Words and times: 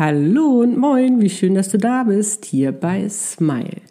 Hallo 0.00 0.62
und 0.62 0.78
moin, 0.78 1.20
wie 1.20 1.28
schön, 1.28 1.54
dass 1.54 1.68
du 1.68 1.76
da 1.76 2.04
bist, 2.04 2.46
hier 2.46 2.72
bei 2.72 3.06
Smile, 3.10 3.82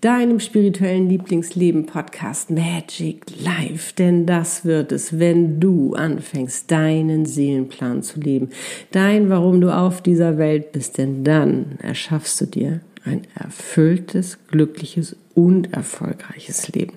deinem 0.00 0.40
spirituellen 0.40 1.10
Lieblingsleben-Podcast 1.10 2.48
Magic 2.48 3.26
Life. 3.38 3.92
Denn 3.94 4.24
das 4.24 4.64
wird 4.64 4.92
es, 4.92 5.18
wenn 5.18 5.60
du 5.60 5.92
anfängst, 5.92 6.70
deinen 6.70 7.26
Seelenplan 7.26 8.02
zu 8.02 8.18
leben, 8.18 8.48
dein 8.92 9.28
Warum 9.28 9.60
du 9.60 9.70
auf 9.70 10.00
dieser 10.00 10.38
Welt 10.38 10.72
bist. 10.72 10.96
Denn 10.96 11.22
dann 11.22 11.78
erschaffst 11.82 12.40
du 12.40 12.46
dir 12.46 12.80
ein 13.04 13.26
erfülltes, 13.34 14.38
glückliches 14.50 15.16
und 15.34 15.74
erfolgreiches 15.74 16.72
Leben 16.72 16.94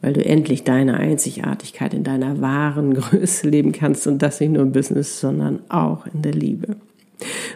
weil 0.00 0.12
du 0.12 0.22
endlich 0.22 0.64
deine 0.64 0.98
Einzigartigkeit 0.98 1.94
in 1.94 2.04
deiner 2.04 2.42
wahren 2.42 2.92
Größe 3.00 3.48
leben 3.48 3.72
kannst 3.72 4.06
und 4.06 4.22
das 4.22 4.40
nicht 4.40 4.52
nur 4.52 4.62
im 4.62 4.72
Business, 4.72 5.20
sondern 5.20 5.60
auch 5.70 6.06
in 6.06 6.20
der 6.20 6.34
Liebe. 6.34 6.76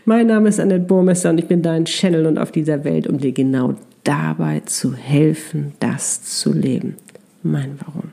Mein 0.05 0.27
Name 0.27 0.49
ist 0.49 0.61
Annette 0.61 0.85
Burmester 0.85 1.31
und 1.31 1.39
ich 1.39 1.47
bin 1.47 1.63
dein 1.63 1.85
Channel 1.85 2.27
und 2.27 2.39
auf 2.39 2.53
dieser 2.53 2.85
Welt, 2.85 3.07
um 3.07 3.19
dir 3.19 3.33
genau 3.33 3.75
dabei 4.05 4.61
zu 4.61 4.95
helfen, 4.95 5.73
das 5.81 6.23
zu 6.23 6.53
leben. 6.53 6.97
Mein 7.43 7.79
Warum. 7.85 8.13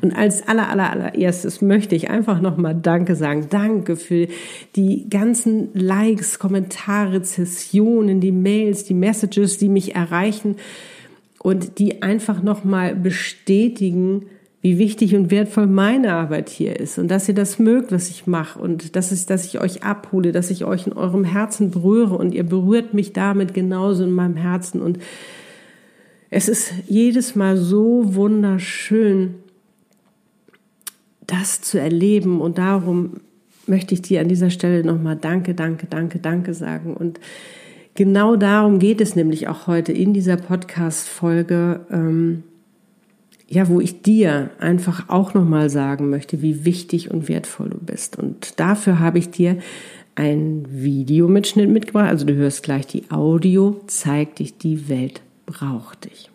Und 0.00 0.16
als 0.16 0.46
aller, 0.48 0.68
aller, 0.70 0.90
allererstes 0.90 1.60
möchte 1.60 1.94
ich 1.94 2.10
einfach 2.10 2.40
nochmal 2.40 2.74
Danke 2.74 3.16
sagen. 3.16 3.48
Danke 3.50 3.96
für 3.96 4.28
die 4.76 5.08
ganzen 5.10 5.70
Likes, 5.74 6.38
Kommentare, 6.38 7.24
Sessionen, 7.24 8.20
die 8.20 8.32
Mails, 8.32 8.84
die 8.84 8.94
Messages, 8.94 9.58
die 9.58 9.68
mich 9.68 9.94
erreichen 9.94 10.56
und 11.38 11.78
die 11.78 12.02
einfach 12.02 12.42
nochmal 12.42 12.94
bestätigen, 12.94 14.26
wie 14.60 14.78
wichtig 14.78 15.14
und 15.14 15.30
wertvoll 15.30 15.66
meine 15.66 16.12
Arbeit 16.12 16.48
hier 16.48 16.78
ist 16.78 16.98
und 16.98 17.08
dass 17.08 17.28
ihr 17.28 17.34
das 17.34 17.58
mögt, 17.58 17.92
was 17.92 18.10
ich 18.10 18.26
mache 18.26 18.58
und 18.58 18.96
dass, 18.96 19.12
es, 19.12 19.26
dass 19.26 19.44
ich 19.44 19.60
euch 19.60 19.84
abhole, 19.84 20.32
dass 20.32 20.50
ich 20.50 20.64
euch 20.64 20.86
in 20.86 20.92
eurem 20.92 21.24
Herzen 21.24 21.70
berühre 21.70 22.16
und 22.16 22.34
ihr 22.34 22.44
berührt 22.44 22.92
mich 22.92 23.12
damit 23.12 23.54
genauso 23.54 24.02
in 24.02 24.12
meinem 24.12 24.36
Herzen. 24.36 24.82
Und 24.82 24.98
es 26.30 26.48
ist 26.48 26.72
jedes 26.88 27.36
Mal 27.36 27.56
so 27.56 28.14
wunderschön, 28.14 29.36
das 31.26 31.60
zu 31.60 31.78
erleben. 31.78 32.40
Und 32.40 32.58
darum 32.58 33.20
möchte 33.66 33.94
ich 33.94 34.02
dir 34.02 34.20
an 34.20 34.28
dieser 34.28 34.50
Stelle 34.50 34.82
nochmal 34.82 35.16
Danke, 35.16 35.54
Danke, 35.54 35.86
Danke, 35.88 36.18
Danke 36.18 36.52
sagen. 36.52 36.94
Und 36.94 37.20
Genau 37.98 38.36
darum 38.36 38.78
geht 38.78 39.00
es 39.00 39.16
nämlich 39.16 39.48
auch 39.48 39.66
heute 39.66 39.90
in 39.90 40.14
dieser 40.14 40.36
Podcast-Folge, 40.36 41.80
ähm, 41.90 42.44
ja, 43.48 43.68
wo 43.68 43.80
ich 43.80 44.02
dir 44.02 44.50
einfach 44.58 45.08
auch 45.08 45.32
nochmal 45.32 45.70
sagen 45.70 46.10
möchte, 46.10 46.42
wie 46.42 46.64
wichtig 46.64 47.10
und 47.10 47.28
wertvoll 47.28 47.70
du 47.70 47.78
bist. 47.78 48.18
Und 48.18 48.60
dafür 48.60 49.00
habe 49.00 49.18
ich 49.18 49.30
dir 49.30 49.58
ein 50.14 50.66
Videomitschnitt 50.68 51.70
mitgebracht. 51.70 52.08
Also 52.08 52.26
du 52.26 52.34
hörst 52.34 52.62
gleich 52.62 52.86
die 52.86 53.10
Audio, 53.10 53.80
zeigt 53.86 54.40
dich, 54.40 54.58
die 54.58 54.88
Welt 54.88 55.22
braucht 55.46 56.04
dich. 56.04 56.30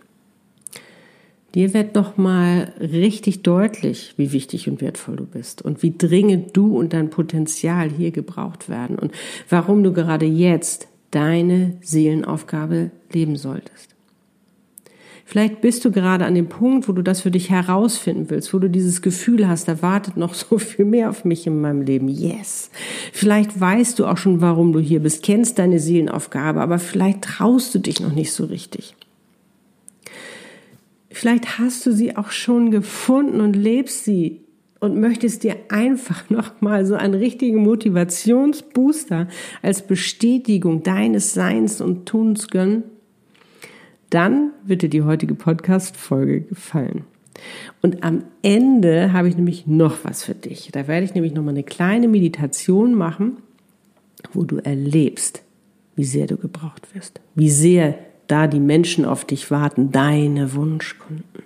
Dir 1.54 1.76
wird 1.76 1.94
nochmal 1.94 2.74
richtig 2.80 3.44
deutlich, 3.44 4.16
wie 4.18 4.32
wichtig 4.32 4.68
und 4.68 4.82
wertvoll 4.82 5.18
du 5.18 5.26
bist 5.26 5.62
und 5.62 5.84
wie 5.84 5.94
dringend 5.96 6.58
du 6.58 6.76
und 6.80 6.94
dein 6.94 7.12
Potenzial 7.12 7.92
hier 7.92 8.10
gebraucht 8.10 8.70
werden 8.70 8.98
und 8.98 9.12
warum 9.50 9.84
du 9.84 9.94
gerade 9.94 10.26
jetzt 10.26 10.88
deine 11.12 11.78
Seelenaufgabe 11.82 12.90
leben 13.12 13.36
solltest. 13.36 13.93
Vielleicht 15.34 15.62
bist 15.62 15.84
du 15.84 15.90
gerade 15.90 16.26
an 16.26 16.36
dem 16.36 16.46
Punkt, 16.46 16.88
wo 16.88 16.92
du 16.92 17.02
das 17.02 17.22
für 17.22 17.32
dich 17.32 17.50
herausfinden 17.50 18.30
willst, 18.30 18.54
wo 18.54 18.60
du 18.60 18.70
dieses 18.70 19.02
Gefühl 19.02 19.48
hast, 19.48 19.68
da 19.68 19.82
wartet 19.82 20.16
noch 20.16 20.34
so 20.36 20.60
viel 20.60 20.86
mehr 20.86 21.10
auf 21.10 21.26
mich 21.26 21.48
in 21.48 21.60
meinem 21.60 21.82
Leben. 21.82 22.08
Yes. 22.08 22.70
Vielleicht 23.12 23.60
weißt 23.60 23.98
du 23.98 24.06
auch 24.06 24.18
schon, 24.18 24.42
warum 24.42 24.74
du 24.74 24.80
hier 24.80 25.00
bist, 25.00 25.24
kennst 25.24 25.58
deine 25.58 25.80
Seelenaufgabe, 25.80 26.62
aber 26.62 26.78
vielleicht 26.78 27.24
traust 27.24 27.74
du 27.74 27.80
dich 27.80 28.00
noch 28.00 28.14
nicht 28.14 28.32
so 28.32 28.46
richtig. 28.46 28.96
Vielleicht 31.10 31.58
hast 31.58 31.84
du 31.88 31.94
sie 31.94 32.16
auch 32.16 32.30
schon 32.30 32.70
gefunden 32.70 33.42
und 33.42 33.56
lebst 33.56 34.06
sie 34.06 34.42
und 34.82 35.00
möchtest 35.00 35.42
dir 35.42 35.56
einfach 35.70 36.30
nochmal 36.30 36.86
so 36.86 36.94
einen 36.94 37.16
richtigen 37.16 37.58
Motivationsbooster 37.64 39.28
als 39.64 39.82
Bestätigung 39.82 40.84
deines 40.84 41.34
Seins 41.34 41.82
und 41.82 42.06
Tuns 42.06 42.50
gönnen, 42.50 42.84
dann 44.14 44.52
wird 44.64 44.84
dir 44.84 44.90
die 44.90 45.02
heutige 45.02 45.34
Podcast-Folge 45.34 46.42
gefallen. 46.42 47.06
Und 47.82 48.04
am 48.04 48.24
Ende 48.44 49.12
habe 49.12 49.28
ich 49.28 49.36
nämlich 49.36 49.66
noch 49.66 50.04
was 50.04 50.24
für 50.24 50.36
dich. 50.36 50.70
Da 50.72 50.88
werde 50.88 51.06
ich 51.06 51.16
nämlich 51.16 51.34
nochmal 51.34 51.56
eine 51.56 51.64
kleine 51.64 52.08
Meditation 52.08 52.94
machen, 52.94 53.38
wo 54.32 54.44
du 54.44 54.58
erlebst, 54.58 55.42
wie 55.96 56.04
sehr 56.04 56.28
du 56.28 56.38
gebraucht 56.38 56.94
wirst, 56.94 57.22
wie 57.36 57.50
sehr 57.50 57.96
da 58.28 58.48
die 58.48 58.60
Menschen 58.60 59.04
auf 59.04 59.26
dich 59.26 59.50
warten, 59.52 59.92
deine 59.92 60.54
Wunschkunden. 60.54 61.44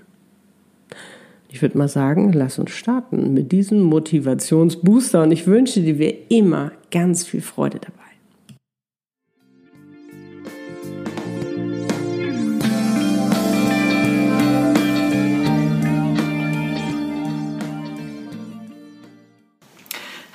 Ich 1.50 1.62
würde 1.62 1.78
mal 1.78 1.88
sagen, 1.88 2.34
lass 2.34 2.60
uns 2.60 2.72
starten 2.72 3.34
mit 3.34 3.52
diesem 3.52 3.82
Motivationsbooster 3.84 5.24
und 5.24 5.32
ich 5.32 5.48
wünsche 5.48 5.82
dir 5.82 5.98
wie 5.98 6.18
immer 6.30 6.74
ganz 6.92 7.26
viel 7.26 7.42
Freude 7.42 7.80
dabei. 7.80 8.07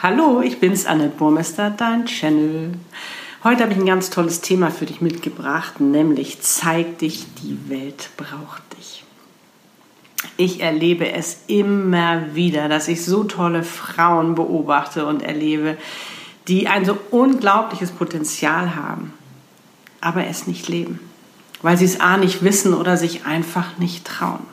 Hallo, 0.02 0.40
ich 0.40 0.58
bin's, 0.58 0.84
Annette 0.84 1.16
Burmester, 1.16 1.70
dein 1.70 2.06
Channel. 2.06 2.72
Heute 3.44 3.62
habe 3.62 3.72
ich 3.72 3.78
ein 3.78 3.86
ganz 3.86 4.10
tolles 4.10 4.40
Thema 4.40 4.70
für 4.70 4.86
dich 4.86 5.00
mitgebracht, 5.00 5.80
nämlich 5.80 6.40
zeig 6.40 6.98
dich, 6.98 7.26
die 7.42 7.70
Welt 7.70 8.10
braucht 8.16 8.62
dich 8.76 9.02
ich 10.36 10.60
erlebe 10.60 11.10
es 11.12 11.42
immer 11.46 12.34
wieder, 12.34 12.68
dass 12.68 12.88
ich 12.88 13.04
so 13.04 13.24
tolle 13.24 13.62
Frauen 13.62 14.34
beobachte 14.34 15.06
und 15.06 15.22
erlebe, 15.22 15.76
die 16.48 16.68
ein 16.68 16.84
so 16.84 16.96
unglaubliches 17.10 17.92
Potenzial 17.92 18.74
haben, 18.74 19.12
aber 20.00 20.26
es 20.26 20.46
nicht 20.46 20.68
leben, 20.68 21.00
weil 21.62 21.76
sie 21.76 21.84
es 21.84 22.00
a 22.00 22.16
nicht 22.16 22.42
wissen 22.42 22.74
oder 22.74 22.96
sich 22.96 23.24
einfach 23.24 23.78
nicht 23.78 24.04
trauen. 24.04 24.46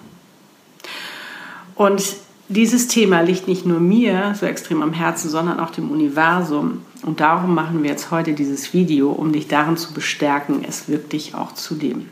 Und 1.75 2.03
dieses 2.49 2.87
Thema 2.87 3.21
liegt 3.21 3.47
nicht 3.47 3.65
nur 3.65 3.79
mir 3.79 4.33
so 4.37 4.45
extrem 4.45 4.81
am 4.81 4.93
Herzen, 4.93 5.29
sondern 5.29 5.59
auch 5.59 5.69
dem 5.69 5.91
Universum. 5.91 6.81
Und 7.03 7.19
darum 7.19 7.55
machen 7.55 7.83
wir 7.83 7.91
jetzt 7.91 8.11
heute 8.11 8.33
dieses 8.33 8.73
Video, 8.73 9.11
um 9.11 9.31
dich 9.31 9.47
darin 9.47 9.77
zu 9.77 9.93
bestärken, 9.93 10.65
es 10.67 10.89
wirklich 10.89 11.35
auch 11.35 11.53
zu 11.53 11.75
leben. 11.75 12.09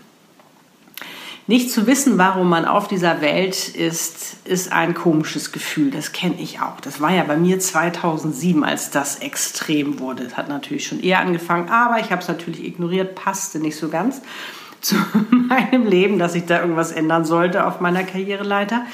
Nicht 1.50 1.72
zu 1.72 1.88
wissen, 1.88 2.18
warum 2.18 2.50
man 2.50 2.66
auf 2.66 2.90
dieser 2.90 3.22
Welt 3.22 3.70
ist, 3.70 4.36
ist 4.44 4.74
ein 4.74 4.94
komisches 4.94 5.54
Gefühl. 5.54 5.92
Das 5.92 6.12
kenne 6.12 6.36
ich 6.40 6.60
auch. 6.60 6.82
Das 6.82 7.00
war 7.00 7.12
ja 7.12 7.24
bei 7.24 7.38
mir 7.38 7.58
2007, 7.60 8.66
als 8.66 8.92
das 8.92 9.20
extrem 9.20 10.00
wurde. 10.00 10.26
Das 10.26 10.36
hat 10.36 10.50
natürlich 10.50 10.86
schon 10.86 11.00
eher 11.00 11.20
angefangen, 11.20 11.70
aber 11.70 12.00
ich 12.00 12.12
habe 12.12 12.22
es 12.22 12.28
natürlich 12.28 12.66
ignoriert, 12.66 13.16
passte 13.16 13.60
nicht 13.60 13.78
so 13.78 13.88
ganz 13.88 14.22
zu 14.82 14.96
meinem 15.32 15.88
Leben, 15.88 16.20
dass 16.20 16.36
ich 16.36 16.46
da 16.46 16.60
irgendwas 16.60 16.92
ändern 16.92 17.24
sollte 17.24 17.66
auf 17.66 17.80
meiner 17.80 18.04
Karriereleiter. 18.04 18.86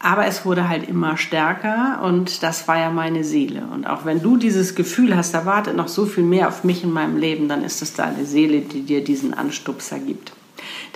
Aber 0.00 0.26
es 0.26 0.44
wurde 0.44 0.68
halt 0.68 0.88
immer 0.88 1.16
stärker 1.16 2.00
und 2.04 2.42
das 2.42 2.68
war 2.68 2.78
ja 2.78 2.90
meine 2.90 3.24
Seele. 3.24 3.62
Und 3.74 3.86
auch 3.86 4.04
wenn 4.04 4.22
du 4.22 4.36
dieses 4.36 4.76
Gefühl 4.76 5.16
hast, 5.16 5.34
da 5.34 5.44
wartet 5.44 5.74
noch 5.74 5.88
so 5.88 6.06
viel 6.06 6.22
mehr 6.22 6.48
auf 6.48 6.62
mich 6.62 6.84
in 6.84 6.92
meinem 6.92 7.16
Leben, 7.16 7.48
dann 7.48 7.64
ist 7.64 7.82
es 7.82 7.94
deine 7.94 8.24
Seele, 8.24 8.60
die 8.60 8.82
dir 8.82 9.02
diesen 9.02 9.34
Anstupser 9.34 9.98
gibt 9.98 10.32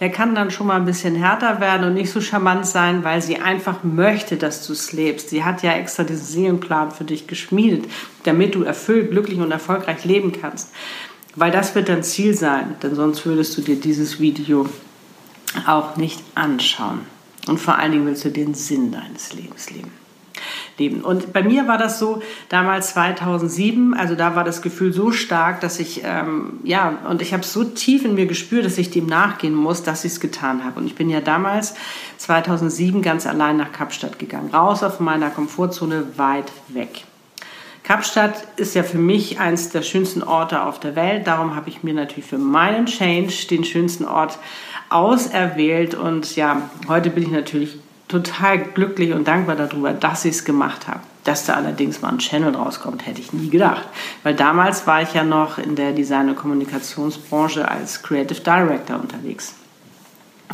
der 0.01 0.11
kann 0.11 0.35
dann 0.35 0.51
schon 0.51 0.67
mal 0.67 0.77
ein 0.77 0.85
bisschen 0.85 1.15
härter 1.15 1.61
werden 1.61 1.87
und 1.87 1.95
nicht 1.95 2.11
so 2.11 2.21
charmant 2.21 2.67
sein, 2.67 3.05
weil 3.05 3.23
sie 3.23 3.39
einfach 3.39 3.85
möchte, 3.85 4.37
dass 4.37 4.67
du 4.67 4.73
es 4.73 4.93
lebst. 4.93 5.31
Sie 5.31 5.45
hat 5.45 5.63
ja 5.63 5.73
extra 5.75 6.05
diesen 6.05 6.25
Seelenplan 6.25 6.91
für 6.91 7.05
dich 7.05 7.27
geschmiedet, 7.27 7.85
damit 8.25 8.55
du 8.55 8.63
erfüllt, 8.63 9.11
glücklich 9.11 9.39
und 9.39 9.53
erfolgreich 9.53 10.05
leben 10.05 10.33
kannst. 10.33 10.73
Weil 11.37 11.51
das 11.51 11.75
wird 11.75 11.89
dein 11.89 12.03
Ziel 12.03 12.35
sein, 12.35 12.75
denn 12.83 12.95
sonst 12.95 13.25
würdest 13.25 13.57
du 13.57 13.63
dir 13.63 13.77
dieses 13.77 14.21
Video 14.21 14.67
auch 15.67 15.97
nicht 15.97 16.21
anschauen. 16.35 17.01
Und 17.49 17.59
vor 17.59 17.79
allen 17.79 17.93
Dingen 17.93 18.07
willst 18.07 18.25
du 18.25 18.31
den 18.31 18.55
Sinn 18.55 18.93
deines 18.93 19.33
Lebens 19.35 19.71
leben 19.71 19.91
leben. 20.79 21.03
Und 21.03 21.33
bei 21.33 21.43
mir 21.43 21.69
war 21.69 21.79
das 21.79 21.99
so 21.99 22.23
damals 22.49 22.91
2007, 22.91 23.95
also 23.95 24.15
da 24.15 24.35
war 24.35 24.45
das 24.45 24.63
Gefühl 24.63 24.93
so 24.93 25.13
stark, 25.13 25.61
dass 25.61 25.79
ich, 25.79 26.03
ähm, 26.05 26.61
ja, 26.65 26.99
und 27.09 27.23
ich 27.23 27.33
habe 27.33 27.43
es 27.43 27.53
so 27.53 27.65
tief 27.65 28.05
in 28.05 28.15
mir 28.15 28.27
gespürt, 28.27 28.65
dass 28.65 28.79
ich 28.79 28.91
dem 28.91 29.07
nachgehen 29.07 29.55
muss, 29.55 29.83
dass 29.83 30.05
ich 30.05 30.13
es 30.13 30.21
getan 30.21 30.65
habe. 30.65 30.81
Und 30.81 30.87
ich 30.87 30.95
bin 30.95 31.11
ja 31.11 31.21
damals 31.21 31.75
2007 32.19 33.03
ganz 33.03 33.27
allein 33.27 33.57
nach 33.57 33.73
Kapstadt 33.73 34.19
gegangen, 34.19 34.51
raus 34.53 34.83
auf 34.83 35.01
meiner 35.01 35.31
Komfortzone, 35.31 36.05
weit 36.17 36.51
weg. 36.69 37.05
Kapstadt 37.85 38.35
ist 38.57 38.77
ja 38.77 38.85
für 38.85 38.99
mich 38.99 39.41
eines 39.41 39.71
der 39.71 39.83
schönsten 39.83 40.23
Orte 40.23 40.63
auf 40.63 40.79
der 40.79 40.95
Welt. 40.95 41.27
Darum 41.27 41.57
habe 41.57 41.69
ich 41.69 41.83
mir 41.83 41.93
natürlich 41.93 42.27
für 42.27 42.39
meinen 42.39 42.87
Change 42.87 43.49
den 43.51 43.65
schönsten 43.65 44.05
Ort 44.05 44.39
auserwählt. 44.95 45.95
Und 45.95 46.37
ja, 46.37 46.71
heute 46.89 47.11
bin 47.11 47.25
ich 47.25 47.31
natürlich 47.31 47.79
total 48.09 48.59
glücklich 48.59 49.13
und 49.13 49.27
dankbar 49.27 49.57
darüber, 49.57 49.93
dass 49.93 50.25
ich 50.25 50.33
es 50.33 50.45
gemacht 50.45 50.89
habe. 50.89 51.01
Dass 51.25 51.47
da 51.47 51.55
allerdings 51.55 52.03
mal 52.03 52.11
ein 52.11 52.19
Channel 52.19 52.55
rauskommt, 52.55 53.07
hätte 53.07 53.21
ich 53.21 53.33
nie 53.33 53.49
gedacht. 53.49 53.87
Weil 54.23 54.35
damals 54.35 54.87
war 54.87 55.03
ich 55.03 55.15
ja 55.15 55.23
noch 55.25 55.59
in 55.59 55.77
der 55.77 55.93
Design- 55.93 56.29
und 56.29 56.37
Kommunikationsbranche 56.37 57.69
als 57.69 58.03
Creative 58.03 58.41
Director 58.41 59.01
unterwegs. 59.01 59.55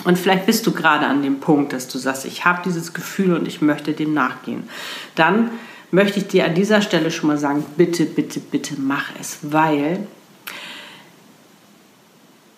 Und 0.05 0.19
vielleicht 0.19 0.47
bist 0.47 0.67
du 0.67 0.73
gerade 0.73 1.07
an 1.07 1.23
dem 1.23 1.41
Punkt, 1.41 1.73
dass 1.73 1.89
du 1.89 1.99
sagst, 1.99 2.25
ich 2.25 2.45
habe 2.45 2.61
dieses 2.65 2.93
Gefühl 2.93 3.35
und 3.35 3.49
ich 3.49 3.61
möchte 3.63 3.93
dem 3.93 4.15
nachgehen. 4.15 4.69
Dann 5.15 5.51
möchte 5.91 6.19
ich 6.19 6.29
dir 6.29 6.45
an 6.45 6.55
dieser 6.55 6.83
Stelle 6.83 7.11
schon 7.11 7.29
mal 7.29 7.39
sagen, 7.39 7.65
bitte, 7.77 8.05
bitte, 8.05 8.41
bitte 8.41 8.75
mach 8.79 9.11
es, 9.21 9.39
weil 9.43 10.07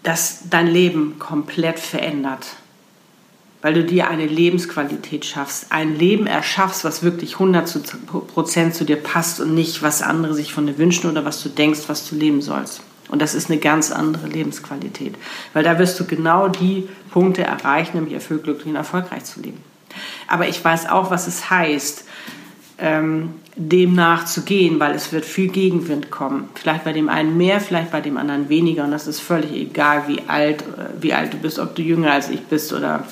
das 0.02 0.41
dein 0.50 0.67
Leben 0.67 1.19
komplett 1.19 1.79
verändert. 1.79 2.47
Weil 3.62 3.75
du 3.75 3.85
dir 3.85 4.08
eine 4.08 4.26
Lebensqualität 4.26 5.26
schaffst, 5.26 5.67
ein 5.70 5.94
Leben 5.99 6.26
erschaffst, 6.26 6.82
was 6.82 7.02
wirklich 7.02 7.35
100% 7.35 8.73
zu 8.73 8.85
dir 8.85 8.97
passt 8.97 9.38
und 9.41 9.55
nicht, 9.55 9.82
was 9.82 10.00
andere 10.00 10.32
sich 10.32 10.55
von 10.55 10.67
dir 10.67 10.79
wünschen 10.79 11.11
oder 11.11 11.26
was 11.26 11.43
du 11.43 11.50
denkst, 11.50 11.81
was 11.88 12.08
du 12.08 12.17
leben 12.17 12.41
sollst. 12.41 12.81
Und 13.11 13.20
das 13.20 13.35
ist 13.35 13.50
eine 13.50 13.58
ganz 13.58 13.91
andere 13.91 14.29
Lebensqualität. 14.29 15.14
Weil 15.52 15.64
da 15.64 15.79
wirst 15.79 16.00
du 16.00 16.06
genau 16.06 16.49
die 16.49 16.88
Punkte 17.11 17.43
erreichen, 17.43 17.97
nämlich 17.97 18.14
erfüllt, 18.14 18.44
glücklich 18.44 18.69
und 18.69 18.76
erfolgreich 18.76 19.25
zu 19.25 19.41
leben. 19.41 19.62
Aber 20.26 20.49
ich 20.49 20.64
weiß 20.64 20.88
auch, 20.88 21.11
was 21.11 21.26
es 21.26 21.50
heißt, 21.50 22.05
ähm, 22.79 23.35
dem 23.62 23.95
nachzugehen, 23.95 24.81
weil 24.81 24.95
es 24.95 25.12
wird 25.12 25.27
viel 25.27 25.49
Gegenwind 25.49 26.11
kommen. 26.11 26.49
Vielleicht 26.55 26.85
bei 26.85 26.95
dem 26.95 27.11
einen 27.11 27.37
mehr, 27.37 27.61
vielleicht 27.61 27.91
bei 27.93 28.01
dem 28.01 28.17
anderen 28.17 28.49
weniger. 28.49 28.85
Und 28.85 28.91
das 28.91 29.07
ist 29.07 29.21
völlig 29.21 29.53
egal, 29.53 30.05
wie 30.07 30.23
alt, 30.29 30.62
äh, 30.62 31.03
wie 31.03 31.12
alt 31.12 31.35
du 31.35 31.37
bist, 31.37 31.59
ob 31.59 31.75
du 31.75 31.83
jünger 31.83 32.12
als 32.12 32.31
ich 32.31 32.41
bist 32.41 32.73
oder, 32.73 33.05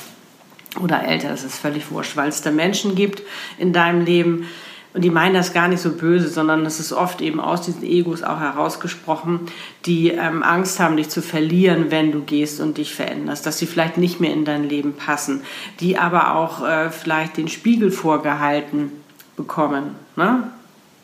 oder 0.83 1.05
älter. 1.05 1.29
Das 1.29 1.45
ist 1.45 1.59
völlig 1.59 1.91
wurscht, 1.91 2.17
weil 2.17 2.31
es 2.31 2.41
da 2.41 2.51
Menschen 2.51 2.95
gibt 2.95 3.23
in 3.59 3.75
deinem 3.75 4.07
Leben, 4.07 4.47
und 4.95 5.05
die 5.05 5.11
meinen 5.11 5.35
das 5.35 5.53
gar 5.53 5.69
nicht 5.69 5.83
so 5.83 5.93
böse, 5.93 6.29
sondern 6.29 6.65
es 6.65 6.81
ist 6.81 6.93
oft 6.93 7.21
eben 7.21 7.41
aus 7.41 7.61
diesen 7.61 7.83
Egos 7.83 8.23
auch 8.23 8.41
herausgesprochen, 8.41 9.41
die 9.85 10.09
ähm, 10.09 10.43
Angst 10.43 10.81
haben, 10.81 10.97
dich 10.97 11.11
zu 11.11 11.21
verlieren, 11.21 11.91
wenn 11.91 12.11
du 12.11 12.23
gehst 12.23 12.59
und 12.59 12.79
dich 12.79 12.95
veränderst, 12.95 13.45
dass 13.45 13.59
sie 13.59 13.67
vielleicht 13.67 13.99
nicht 13.99 14.19
mehr 14.19 14.33
in 14.33 14.47
dein 14.47 14.67
Leben 14.67 14.95
passen, 14.95 15.43
die 15.81 15.99
aber 15.99 16.35
auch 16.35 16.67
äh, 16.67 16.91
vielleicht 16.91 17.37
den 17.37 17.49
Spiegel 17.49 17.91
vorgehalten 17.91 18.93
bekommen. 19.37 19.95
Ne? 20.19 20.43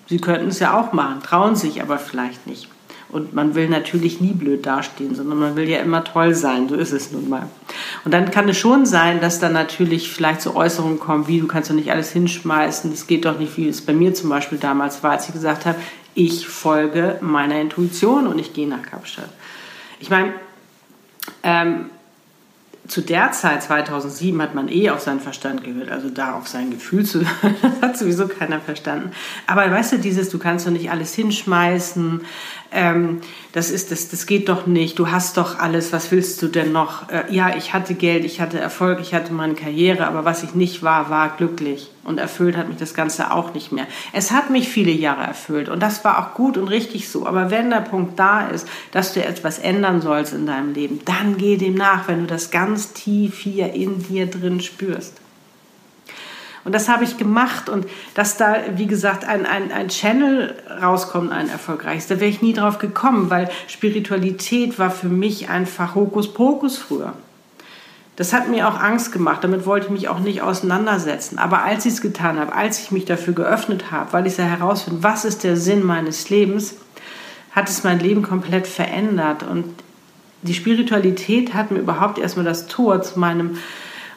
Sie 0.09 0.19
könnten 0.19 0.49
es 0.49 0.59
ja 0.59 0.79
auch 0.79 0.93
machen, 0.93 1.23
trauen 1.23 1.57
sich 1.57 1.81
aber 1.81 1.99
vielleicht 1.99 2.47
nicht. 2.47 2.69
Und 3.11 3.33
man 3.33 3.55
will 3.55 3.69
natürlich 3.69 4.21
nie 4.21 4.33
blöd 4.33 4.67
dastehen, 4.67 5.15
sondern 5.15 5.39
man 5.39 5.55
will 5.55 5.69
ja 5.69 5.79
immer 5.79 6.03
toll 6.03 6.35
sein. 6.35 6.69
So 6.69 6.75
ist 6.75 6.93
es 6.93 7.13
nun 7.13 7.29
mal. 7.29 7.49
Und 8.05 8.13
dann 8.13 8.33
kann 8.33 8.49
es 8.49 8.59
schon 8.59 8.87
sein, 8.87 9.21
dass 9.21 9.39
dann 9.39 9.53
natürlich 9.53 10.11
vielleicht 10.11 10.43
so 10.43 10.57
Äußerungen 10.57 10.99
kommen, 10.99 11.29
wie 11.29 11.39
du 11.39 11.47
kannst 11.47 11.71
doch 11.71 11.77
nicht 11.77 11.93
alles 11.93 12.11
hinschmeißen. 12.11 12.91
Das 12.91 13.07
geht 13.07 13.25
doch 13.25 13.39
nicht, 13.39 13.57
wie 13.57 13.69
es 13.69 13.83
bei 13.83 13.93
mir 13.93 14.15
zum 14.15 14.31
Beispiel 14.31 14.59
damals 14.59 15.05
war, 15.05 15.13
als 15.13 15.29
ich 15.29 15.33
gesagt 15.33 15.65
habe, 15.65 15.79
ich 16.15 16.49
folge 16.49 17.19
meiner 17.21 17.61
Intuition 17.61 18.27
und 18.27 18.41
ich 18.41 18.53
gehe 18.53 18.67
nach 18.67 18.83
Kapstadt. 18.83 19.31
Ich 20.01 20.11
meine, 20.11 20.33
ähm, 21.45 21.87
zu 22.87 23.01
der 23.01 23.33
Zeit, 23.33 23.63
2007, 23.63 24.41
hat 24.43 24.55
man 24.55 24.69
eh 24.69 24.91
auf 24.91 25.01
seinen 25.01 25.21
Verstand 25.21 25.65
gehört, 25.65 25.91
also 25.91 26.11
da 26.11 26.35
auf 26.35 26.49
sein 26.49 26.71
Gefühl 26.71 27.05
zu 27.05 27.25
hat 27.81 27.97
sowieso 27.97 28.29
keiner 28.29 28.61
verstanden. 28.61 29.13
Aber 29.47 29.71
weißt 29.71 29.93
du, 29.93 29.99
dieses, 29.99 30.29
du 30.29 30.39
kannst 30.39 30.67
doch 30.67 30.71
nicht 30.71 30.91
alles 30.91 31.15
hinschmeißen, 31.15 32.21
ähm, 32.73 33.21
das, 33.53 33.71
ist, 33.71 33.91
das, 33.91 34.09
das 34.09 34.27
geht 34.27 34.49
doch 34.49 34.67
nicht, 34.67 34.99
du 34.99 35.11
hast 35.11 35.37
doch 35.37 35.59
alles, 35.59 35.93
was 35.93 36.11
willst 36.11 36.43
du 36.43 36.49
denn 36.49 36.73
noch? 36.73 37.09
Äh, 37.09 37.25
ja, 37.31 37.57
ich 37.57 37.73
hatte 37.73 37.95
Geld, 37.95 38.25
ich 38.25 38.41
hatte 38.41 38.59
Erfolg, 38.59 39.01
ich 39.01 39.15
hatte 39.15 39.33
meine 39.33 39.55
Karriere, 39.55 40.07
aber 40.07 40.25
was 40.25 40.43
ich 40.43 40.55
nicht 40.55 40.83
war, 40.83 41.11
war 41.11 41.37
glücklich. 41.37 41.91
Und 42.03 42.19
erfüllt 42.19 42.57
hat 42.57 42.69
mich 42.69 42.77
das 42.77 42.93
Ganze 42.93 43.33
auch 43.33 43.55
nicht 43.55 43.73
mehr. 43.73 43.87
Es 44.13 44.31
hat 44.31 44.51
mich 44.51 44.69
viele 44.69 44.91
Jahre 44.91 45.23
erfüllt 45.23 45.69
und 45.71 45.83
das 45.83 46.05
war 46.05 46.19
auch 46.19 46.35
gut 46.35 46.59
und 46.59 46.69
richtig 46.69 47.09
so. 47.09 47.27
Aber 47.27 47.51
wenn 47.51 47.71
der 47.71 47.81
Punkt 47.81 48.19
da 48.19 48.47
ist, 48.47 48.69
dass 48.93 49.15
du 49.15 49.25
etwas 49.25 49.59
ändern 49.59 50.03
sollst 50.03 50.35
in 50.35 50.47
deinem 50.47 50.75
Leben, 50.75 51.01
dann 51.07 51.39
geh 51.39 51.57
dem 51.57 51.75
nach, 51.75 52.07
wenn 52.07 52.21
du 52.21 52.27
das 52.27 52.51
ganz 52.51 52.93
tief 52.93 53.39
hier 53.39 53.73
in 53.73 54.03
dir 54.03 54.27
drin 54.27 54.61
spürst. 54.61 55.24
Und 56.65 56.75
das 56.75 56.89
habe 56.89 57.05
ich 57.05 57.19
gemacht 57.19 57.69
und 57.69 57.87
dass 58.15 58.39
da, 58.39 58.57
wie 58.77 58.87
gesagt, 58.87 59.27
ein, 59.27 59.45
ein, 59.45 59.71
ein 59.71 59.89
Channel 59.89 60.55
rauskommt, 60.83 61.31
ein 61.31 61.51
erfolgreiches, 61.51 62.07
da 62.07 62.21
wäre 62.21 62.31
ich 62.31 62.41
nie 62.41 62.55
drauf 62.55 62.79
gekommen, 62.79 63.29
weil 63.29 63.51
Spiritualität 63.69 64.79
war 64.79 64.91
für 64.91 65.09
mich 65.09 65.51
einfach 65.51 65.95
Hokuspokus 65.95 66.79
früher. 66.79 67.13
Das 68.17 68.33
hat 68.33 68.49
mir 68.49 68.69
auch 68.69 68.81
Angst 68.81 69.13
gemacht, 69.13 69.43
damit 69.43 69.67
wollte 69.67 69.87
ich 69.87 69.93
mich 69.93 70.09
auch 70.09 70.21
nicht 70.21 70.41
auseinandersetzen. 70.41 71.39
Aber 71.39 71.65
als 71.65 71.85
ich 71.85 71.95
es 71.95 72.01
getan 72.01 72.39
habe, 72.39 72.55
als 72.55 72.81
ich 72.81 72.93
mich 72.93 73.05
dafür 73.05 73.35
geöffnet 73.35 73.91
habe, 73.91 74.13
weil 74.13 74.27
ich 74.27 74.37
ja 74.37 74.45
herausfinde, 74.45 75.03
was 75.03 75.25
ist 75.25 75.43
der 75.43 75.57
Sinn 75.57 75.85
meines 75.85 76.31
Lebens, 76.31 76.77
hat 77.51 77.69
es 77.69 77.83
mein 77.83 77.99
Leben 77.99 78.23
komplett 78.23 78.69
verändert. 78.69 79.43
Und 79.43 79.65
die 80.43 80.55
Spiritualität 80.55 81.55
hat 81.55 81.73
mir 81.73 81.81
überhaupt 81.81 82.19
erstmal 82.19 82.45
das 82.45 82.69
Tor 82.69 83.03
zu 83.03 83.19
meinem 83.19 83.59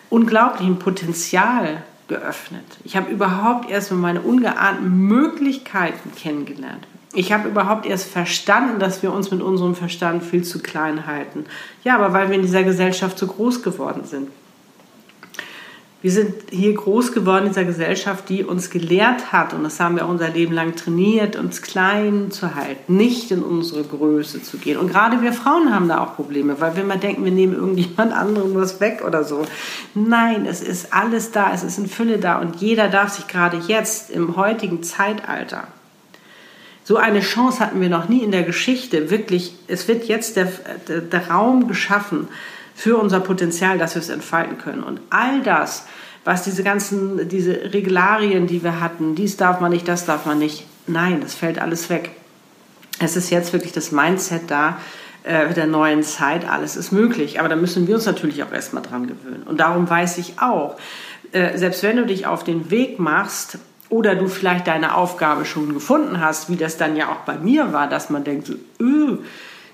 unglaublichen 0.10 0.78
Potenzial 0.78 1.84
geöffnet. 2.08 2.66
Ich 2.84 2.96
habe 2.96 3.12
überhaupt 3.12 3.70
erstmal 3.70 4.00
meine 4.00 4.22
ungeahnten 4.22 5.08
Möglichkeiten 5.08 6.12
kennengelernt. 6.16 6.88
Ich 7.14 7.32
habe 7.32 7.50
überhaupt 7.50 7.86
erst 7.86 8.10
verstanden, 8.10 8.80
dass 8.80 9.02
wir 9.02 9.12
uns 9.12 9.32
mit 9.32 9.42
unserem 9.42 9.76
Verstand 9.76 10.24
viel 10.24 10.44
zu 10.44 10.60
klein 10.60 11.08
halten. 11.08 11.46
Ja, 11.84 11.96
aber 11.96 12.14
weil 12.14 12.30
wir 12.30 12.36
in 12.36 12.44
dieser 12.44 12.64
Gesellschaft 12.64 13.18
so 13.18 13.28
groß 13.28 13.64
geworden 13.64 14.04
sind. 14.06 14.30
Wir 16.04 16.12
sind 16.12 16.36
hier 16.52 16.76
groß 16.76 17.12
geworden 17.12 17.48
in 17.48 17.50
dieser 17.50 17.64
Gesellschaft, 17.64 18.30
die 18.30 18.44
uns 18.44 18.70
gelehrt 18.70 19.32
hat, 19.32 19.56
und 19.56 19.64
das 19.64 19.80
haben 19.80 19.96
wir 19.96 20.06
auch 20.06 20.10
unser 20.10 20.30
Leben 20.30 20.54
lang 20.54 20.76
trainiert, 20.76 21.36
uns 21.36 21.64
klein 21.64 22.30
zu 22.30 22.54
halten, 22.54 22.98
nicht 22.98 23.32
in 23.32 23.42
unsere 23.42 23.84
Größe 23.84 24.44
zu 24.44 24.58
gehen. 24.58 24.78
Und 24.78 24.92
gerade 24.92 25.24
wir 25.24 25.34
Frauen 25.34 25.74
haben 25.74 25.88
da 25.88 26.04
auch 26.04 26.16
Probleme, 26.16 26.62
weil 26.62 26.76
wir 26.76 26.84
immer 26.84 26.98
denken, 26.98 27.26
wir 27.26 27.32
nehmen 27.32 27.56
irgendjemand 27.56 28.14
anderem 28.14 28.54
was 28.54 28.80
weg 28.80 29.04
oder 29.06 29.24
so. 29.24 29.46
Nein, 29.96 30.46
es 30.46 30.62
ist 30.62 30.94
alles 30.94 31.32
da, 31.32 31.52
es 31.52 31.64
ist 31.64 31.80
in 31.80 31.88
Fülle 31.88 32.20
da 32.20 32.38
und 32.38 32.58
jeder 32.58 32.90
darf 32.90 33.10
sich 33.10 33.28
gerade 33.28 33.58
jetzt 33.68 34.12
im 34.12 34.36
heutigen 34.36 34.84
Zeitalter 34.84 35.68
so 36.84 36.96
eine 36.96 37.20
Chance 37.20 37.60
hatten 37.60 37.82
wir 37.82 37.90
noch 37.90 38.08
nie 38.08 38.24
in 38.24 38.32
der 38.32 38.44
Geschichte. 38.44 39.10
Wirklich, 39.10 39.54
es 39.68 39.90
wird 39.90 40.06
jetzt 40.06 40.38
der, 40.38 40.50
der, 40.88 41.02
der 41.02 41.30
Raum 41.30 41.68
geschaffen, 41.68 42.30
für 42.78 42.98
unser 42.98 43.20
Potenzial, 43.20 43.80
dass 43.80 43.96
wir 43.96 44.04
es 44.04 44.10
entfalten 44.10 44.60
können. 44.60 44.84
Und 44.84 45.02
all 45.10 45.42
das, 45.42 45.88
was 46.28 46.44
diese 46.44 46.62
ganzen, 46.62 47.30
diese 47.30 47.74
Regularien, 47.74 48.48
die 48.48 48.62
wir 48.62 48.82
hatten, 48.82 49.16
dies 49.16 49.38
darf 49.38 49.62
man 49.62 49.72
nicht, 49.72 49.88
das 49.88 50.06
darf 50.06 50.26
man 50.26 50.38
nicht, 50.38 50.68
nein, 50.86 51.22
das 51.22 51.34
fällt 51.34 51.58
alles 51.58 51.90
weg. 51.90 52.12
Es 53.00 53.16
ist 53.16 53.30
jetzt 53.30 53.54
wirklich 53.54 53.72
das 53.72 53.94
Mindset 53.94 54.52
da, 54.52 54.78
äh, 55.24 55.54
der 55.54 55.68
neuen 55.68 56.04
Zeit, 56.04 56.46
alles 56.46 56.76
ist 56.76 56.92
möglich. 56.92 57.40
Aber 57.40 57.48
da 57.48 57.56
müssen 57.56 57.88
wir 57.88 57.96
uns 57.96 58.06
natürlich 58.06 58.44
auch 58.44 58.52
erstmal 58.52 58.84
dran 58.84 59.08
gewöhnen. 59.08 59.44
Und 59.44 59.62
darum 59.62 59.90
weiß 59.90 60.18
ich 60.18 60.34
auch, 60.42 60.76
äh, 61.32 61.58
selbst 61.58 61.82
wenn 61.84 61.96
du 61.96 62.06
dich 62.06 62.28
auf 62.28 62.44
den 62.44 62.70
Weg 62.72 63.00
machst, 63.00 63.60
oder 63.88 64.16
du 64.16 64.28
vielleicht 64.28 64.68
deine 64.68 64.96
Aufgabe 64.96 65.46
schon 65.46 65.74
gefunden 65.74 66.20
hast, 66.20 66.50
wie 66.50 66.58
das 66.58 66.76
dann 66.76 66.98
ja 66.98 67.08
auch 67.08 67.22
bei 67.26 67.38
mir 67.38 67.72
war, 67.72 67.88
dass 67.88 68.10
man 68.10 68.26
denkt, 68.26 68.48
so, 68.48 68.56
öh, 68.82 69.20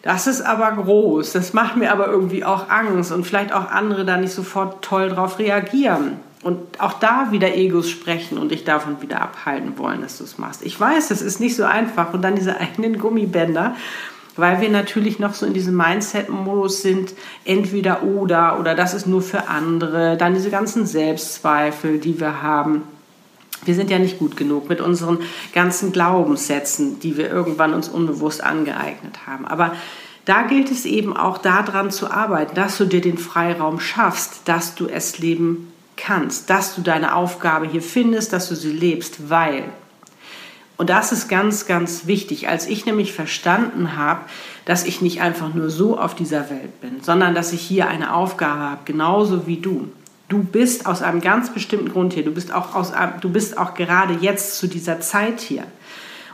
das 0.03 0.27
ist 0.27 0.41
aber 0.41 0.71
groß, 0.73 1.33
das 1.33 1.53
macht 1.53 1.77
mir 1.77 1.91
aber 1.91 2.09
irgendwie 2.09 2.45
auch 2.45 2.69
Angst 2.69 3.11
und 3.11 3.25
vielleicht 3.25 3.51
auch 3.53 3.71
andere 3.71 4.05
da 4.05 4.17
nicht 4.17 4.33
sofort 4.33 4.85
toll 4.85 5.09
drauf 5.09 5.39
reagieren. 5.39 6.19
Und 6.43 6.81
auch 6.81 6.93
da 6.93 7.31
wieder 7.31 7.55
Egos 7.55 7.89
sprechen 7.89 8.37
und 8.37 8.51
dich 8.51 8.65
davon 8.65 9.01
wieder 9.01 9.21
abhalten 9.21 9.77
wollen, 9.77 10.01
dass 10.01 10.17
du 10.17 10.25
es 10.25 10.37
machst. 10.37 10.61
Ich 10.63 10.77
weiß, 10.77 11.07
das 11.07 11.21
ist 11.21 11.39
nicht 11.39 11.55
so 11.55 11.63
einfach. 11.63 12.13
Und 12.13 12.21
dann 12.21 12.35
diese 12.35 12.59
eigenen 12.59 12.99
Gummibänder, 12.99 13.75
weil 14.35 14.59
wir 14.59 14.69
natürlich 14.69 15.19
noch 15.19 15.33
so 15.33 15.45
in 15.45 15.53
diesem 15.53 15.77
Mindset-Modus 15.77 16.81
sind, 16.81 17.13
entweder 17.45 18.03
oder 18.03 18.59
oder 18.59 18.75
das 18.75 18.93
ist 18.93 19.07
nur 19.07 19.21
für 19.21 19.47
andere. 19.47 20.17
Dann 20.17 20.33
diese 20.33 20.49
ganzen 20.49 20.85
Selbstzweifel, 20.85 21.99
die 21.99 22.19
wir 22.19 22.41
haben. 22.41 22.83
Wir 23.63 23.75
sind 23.75 23.89
ja 23.89 23.99
nicht 23.99 24.19
gut 24.19 24.35
genug 24.35 24.67
mit 24.67 24.81
unseren 24.81 25.19
ganzen 25.53 25.93
Glaubenssätzen, 25.93 26.99
die 26.99 27.15
wir 27.15 27.29
irgendwann 27.29 27.73
uns 27.73 27.87
unbewusst 27.87 28.43
angeeignet 28.43 29.25
haben. 29.25 29.45
Aber 29.45 29.73
da 30.25 30.43
gilt 30.43 30.71
es 30.71 30.85
eben 30.85 31.15
auch 31.15 31.37
daran 31.37 31.91
zu 31.91 32.11
arbeiten, 32.11 32.55
dass 32.55 32.77
du 32.77 32.85
dir 32.85 33.01
den 33.01 33.17
Freiraum 33.17 33.79
schaffst, 33.79 34.41
dass 34.45 34.75
du 34.75 34.87
es 34.87 35.19
leben 35.19 35.72
kannst, 35.97 36.49
dass 36.49 36.75
du 36.75 36.81
deine 36.81 37.15
Aufgabe 37.15 37.67
hier 37.67 37.81
findest, 37.81 38.33
dass 38.33 38.49
du 38.49 38.55
sie 38.55 38.71
lebst, 38.71 39.29
weil 39.29 39.65
und 40.75 40.89
das 40.89 41.11
ist 41.11 41.29
ganz, 41.29 41.67
ganz 41.67 42.07
wichtig. 42.07 42.47
Als 42.47 42.67
ich 42.67 42.85
nämlich 42.85 43.13
verstanden 43.13 43.95
habe, 43.95 44.21
dass 44.65 44.85
ich 44.85 45.01
nicht 45.01 45.21
einfach 45.21 45.53
nur 45.53 45.69
so 45.69 45.97
auf 45.97 46.15
dieser 46.15 46.49
Welt 46.49 46.81
bin, 46.81 47.01
sondern 47.01 47.35
dass 47.35 47.53
ich 47.53 47.61
hier 47.61 47.87
eine 47.87 48.13
Aufgabe 48.13 48.59
habe, 48.59 48.81
genauso 48.85 49.45
wie 49.45 49.57
du. 49.57 49.89
Du 50.29 50.43
bist 50.43 50.85
aus 50.85 51.01
einem 51.01 51.21
ganz 51.21 51.53
bestimmten 51.53 51.89
Grund 51.89 52.13
hier. 52.13 52.25
Du 52.25 52.31
bist 52.31 52.51
auch, 52.51 52.73
aus, 52.73 52.91
du 53.21 53.29
bist 53.29 53.57
auch 53.57 53.75
gerade 53.75 54.17
jetzt 54.19 54.57
zu 54.57 54.67
dieser 54.67 54.99
Zeit 54.99 55.41
hier. 55.41 55.63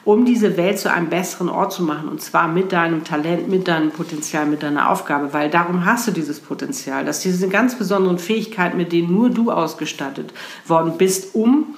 Um 0.05 0.25
diese 0.25 0.57
Welt 0.57 0.79
zu 0.79 0.91
einem 0.91 1.09
besseren 1.09 1.49
Ort 1.49 1.73
zu 1.73 1.83
machen. 1.83 2.09
Und 2.09 2.21
zwar 2.21 2.47
mit 2.47 2.71
deinem 2.71 3.03
Talent, 3.03 3.47
mit 3.47 3.67
deinem 3.67 3.91
Potenzial, 3.91 4.45
mit 4.45 4.63
deiner 4.63 4.89
Aufgabe. 4.89 5.33
Weil 5.33 5.49
darum 5.49 5.85
hast 5.85 6.07
du 6.07 6.11
dieses 6.11 6.39
Potenzial, 6.39 7.05
dass 7.05 7.19
diese 7.19 7.49
ganz 7.49 7.77
besonderen 7.77 8.19
Fähigkeiten, 8.19 8.77
mit 8.77 8.91
denen 8.91 9.13
nur 9.13 9.29
du 9.29 9.51
ausgestattet 9.51 10.33
worden 10.67 10.97
bist, 10.97 11.35
um 11.35 11.75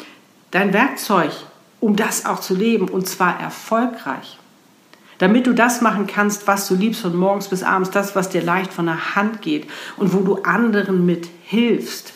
dein 0.52 0.74
Werkzeug, 0.74 1.32
um 1.80 1.96
das 1.96 2.26
auch 2.26 2.40
zu 2.40 2.56
leben. 2.56 2.88
Und 2.90 3.08
zwar 3.08 3.40
erfolgreich. 3.40 4.38
Damit 5.18 5.46
du 5.46 5.54
das 5.54 5.82
machen 5.82 6.08
kannst, 6.08 6.48
was 6.48 6.68
du 6.68 6.74
liebst 6.74 7.02
von 7.02 7.16
morgens 7.16 7.48
bis 7.48 7.62
abends, 7.62 7.92
das, 7.92 8.16
was 8.16 8.30
dir 8.30 8.42
leicht 8.42 8.74
von 8.74 8.88
der 8.88 9.16
Hand 9.16 9.44
geht 9.44 9.68
und 9.98 10.14
wo 10.14 10.20
du 10.20 10.42
anderen 10.42 11.06
mit 11.06 11.28
hilfst. 11.44 12.14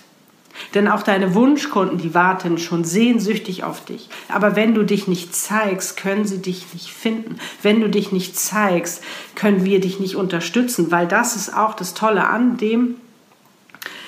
Denn 0.74 0.88
auch 0.88 1.03
deine 1.03 1.33
Wunschkunden, 1.35 1.97
die 1.97 2.13
warten 2.13 2.57
schon 2.57 2.83
sehnsüchtig 2.83 3.63
auf 3.63 3.85
dich. 3.85 4.09
Aber 4.29 4.55
wenn 4.55 4.74
du 4.74 4.83
dich 4.83 5.07
nicht 5.07 5.35
zeigst, 5.35 5.97
können 5.97 6.25
sie 6.25 6.41
dich 6.41 6.74
nicht 6.74 6.91
finden. 6.91 7.38
Wenn 7.62 7.81
du 7.81 7.89
dich 7.89 8.12
nicht 8.12 8.38
zeigst, 8.38 9.03
können 9.35 9.65
wir 9.65 9.79
dich 9.79 10.00
nicht 10.00 10.15
unterstützen, 10.15 10.91
weil 10.91 11.07
das 11.07 11.35
ist 11.35 11.55
auch 11.55 11.74
das 11.74 11.93
Tolle 11.93 12.27
an 12.27 12.57
dem 12.57 12.95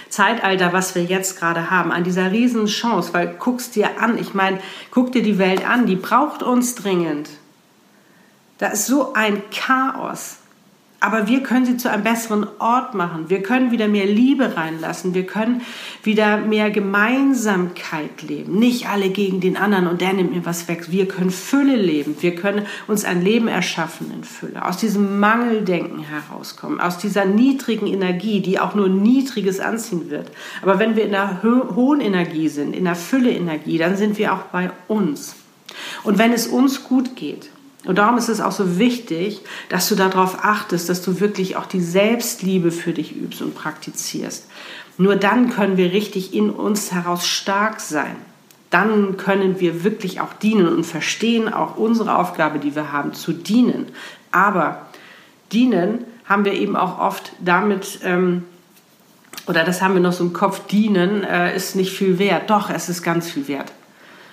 Zeitalter, 0.10 0.74
was 0.74 0.96
wir 0.96 1.04
jetzt 1.04 1.38
gerade 1.38 1.70
haben, 1.70 1.92
an 1.92 2.04
dieser 2.04 2.32
riesen 2.32 2.68
Chance, 2.68 3.13
weil 3.13 3.36
guckst 3.39 3.75
dir 3.75 4.01
an, 4.01 4.18
ich 4.18 4.34
meine, 4.34 4.60
guck 4.92 5.12
dir 5.12 5.22
die 5.22 5.38
Welt 5.38 5.68
an, 5.68 5.86
die 5.86 5.96
braucht 5.96 6.44
uns 6.44 6.75
dringend. 6.75 7.30
Da 8.58 8.68
ist 8.68 8.88
so 8.88 9.13
ein 9.13 9.44
Chaos. 9.51 10.38
Aber 11.00 11.27
wir 11.27 11.44
können 11.44 11.66
sie 11.66 11.77
zu 11.77 11.92
einem 11.92 12.04
besseren 12.04 12.48
Ort 12.58 12.96
machen. 12.96 13.30
Wir 13.30 13.44
können 13.44 13.70
wieder 13.70 13.88
mehr 13.88 14.08
Liebe 14.08 14.58
reinlassen. 14.58 15.13
Wir 15.13 15.27
können 15.27 15.62
wieder 16.01 16.38
mehr 16.38 16.72
Gemeinsamkeit 16.72 18.24
leben. 18.24 18.58
Nicht 18.58 18.89
alle 18.89 19.10
gegen 19.10 19.39
den 19.39 19.58
anderen 19.58 19.86
und 19.88 20.01
der 20.01 20.13
nimmt 20.13 20.34
mir 20.34 20.44
was 20.46 20.68
weg. 20.68 20.92
Wir 20.92 21.08
können 21.08 21.30
Fülle 21.30 21.75
leben. 21.75 22.16
Wir 22.22 22.34
können 22.34 22.66
uns 22.88 23.06
ein 23.06 23.22
Leben 23.22 23.48
erschaffen 23.48 24.12
in 24.12 24.24
Fülle. 24.24 24.66
Aus 24.66 24.77
diesem 24.77 25.20
Mangeldenken 25.20 26.00
herauskommen. 26.00 26.80
Aus 26.80 26.98
dieser 26.98 27.25
niedrigen 27.25 27.86
Energie, 27.86 28.42
die 28.42 28.60
auch 28.60 28.74
nur 28.74 28.89
Niedriges 28.89 29.60
anziehen 29.60 30.10
wird. 30.10 30.32
Aber 30.63 30.80
wenn 30.80 30.96
wir 30.96 31.06
in 31.06 31.12
der 31.12 31.44
hohen 31.44 32.01
Energie 32.01 32.50
sind, 32.50 32.75
in 32.75 32.86
der 32.86 32.96
Fülle-Energie, 32.96 33.77
dann 33.77 33.98
sind 33.98 34.18
wir 34.18 34.34
auch 34.34 34.44
bei 34.51 34.72
uns. 34.88 35.36
Und 36.04 36.18
wenn 36.18 36.34
es 36.34 36.48
uns 36.48 36.84
gut 36.84 37.16
geht, 37.16 37.51
und 37.88 37.98
darum 37.98 38.17
ist 38.17 38.27
es 38.27 38.41
auch 38.41 38.51
so 38.51 38.79
wichtig, 38.79 39.39
dass 39.70 39.88
du 39.88 39.96
darauf 39.96 40.44
achtest, 40.44 40.89
dass 40.89 41.01
du 41.01 41.22
wirklich 41.22 41.56
auch 41.56 41.65
die 41.65 41.79
Selbstliebe 41.79 42.70
für 42.72 42.91
dich 42.91 43.15
übst 43.15 43.41
und 43.41 43.56
praktizierst. 43.56 44.48
Nur 44.98 45.15
dann 45.15 45.50
können 45.50 45.77
wir 45.77 45.94
richtig 45.94 46.34
in 46.34 46.50
uns 46.50 46.91
heraus 46.91 47.25
stark 47.25 47.79
sein. 47.79 48.17
Dann 48.72 49.15
können 49.15 49.62
wir 49.62 49.86
wirklich 49.86 50.20
auch 50.20 50.34
dienen 50.34 50.67
und 50.67 50.86
verstehen 50.86 51.48
auch 51.51 51.77
unsere 51.77 52.17
Aufgabe, 52.17 52.60
die 52.60 52.75
wir 52.75 52.91
haben, 52.91 53.13
zu 53.13 53.32
dienen. 53.32 53.86
Aber 54.34 54.88
dienen 55.53 56.03
haben 56.25 56.44
wir 56.44 56.53
eben 56.53 56.75
auch 56.75 57.00
oft 57.00 57.32
damit, 57.39 58.00
ähm, 58.03 58.44
oder 59.48 59.63
das 59.63 59.82
haben 59.82 59.94
wir 59.94 60.01
noch 60.01 60.12
so 60.12 60.25
im 60.25 60.34
Kopf, 60.34 60.67
dienen 60.67 61.24
äh, 61.24 61.56
ist 61.56 61.77
nicht 61.77 61.94
viel 61.94 62.20
wert. 62.20 62.50
Doch, 62.50 62.70
es 62.70 62.89
ist 62.89 63.01
ganz 63.01 63.32
viel 63.32 63.48
wert. 63.48 63.72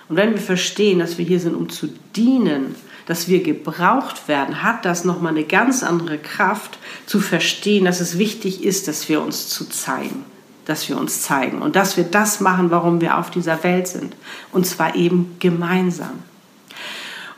Und 0.09 0.17
wenn 0.17 0.31
wir 0.31 0.41
verstehen, 0.41 0.99
dass 0.99 1.17
wir 1.17 1.23
hier 1.23 1.39
sind, 1.39 1.55
um 1.55 1.69
zu 1.69 1.87
dienen, 2.17 2.75
dass 3.05 3.27
wir 3.27 3.43
gebraucht 3.43 4.27
werden, 4.27 4.63
hat 4.63 4.85
das 4.85 5.05
nochmal 5.05 5.33
eine 5.33 5.43
ganz 5.43 5.83
andere 5.83 6.17
Kraft 6.17 6.79
zu 7.05 7.19
verstehen, 7.19 7.85
dass 7.85 7.99
es 7.99 8.17
wichtig 8.17 8.63
ist, 8.63 8.87
dass 8.87 9.07
wir 9.09 9.21
uns 9.21 9.49
zu 9.49 9.69
zeigen, 9.69 10.25
dass 10.65 10.89
wir 10.89 10.97
uns 10.97 11.21
zeigen 11.21 11.61
und 11.61 11.75
dass 11.75 11.97
wir 11.97 12.03
das 12.03 12.39
machen, 12.39 12.71
warum 12.71 13.01
wir 13.01 13.17
auf 13.17 13.29
dieser 13.29 13.63
Welt 13.63 13.87
sind. 13.87 14.15
Und 14.51 14.65
zwar 14.65 14.95
eben 14.95 15.35
gemeinsam. 15.39 16.23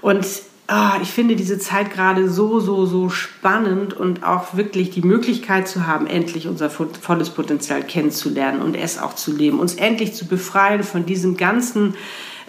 Und 0.02 0.26
oh, 0.70 1.02
ich 1.02 1.10
finde 1.10 1.36
diese 1.36 1.60
Zeit 1.60 1.92
gerade 1.92 2.30
so, 2.30 2.60
so, 2.60 2.86
so 2.86 3.10
spannend 3.10 3.94
und 3.94 4.24
auch 4.24 4.56
wirklich 4.56 4.92
die 4.92 5.02
Möglichkeit 5.02 5.68
zu 5.68 5.88
haben, 5.88 6.08
endlich 6.08 6.48
unser 6.48 6.70
volles 6.70 7.30
Potenzial 7.30 7.84
kennenzulernen 7.84 8.62
und 8.62 8.76
es 8.76 8.98
auch 9.00 9.16
zu 9.16 9.36
leben, 9.36 9.60
uns 9.60 9.76
endlich 9.76 10.14
zu 10.14 10.26
befreien 10.26 10.84
von 10.84 11.06
diesem 11.06 11.38
ganzen 11.38 11.96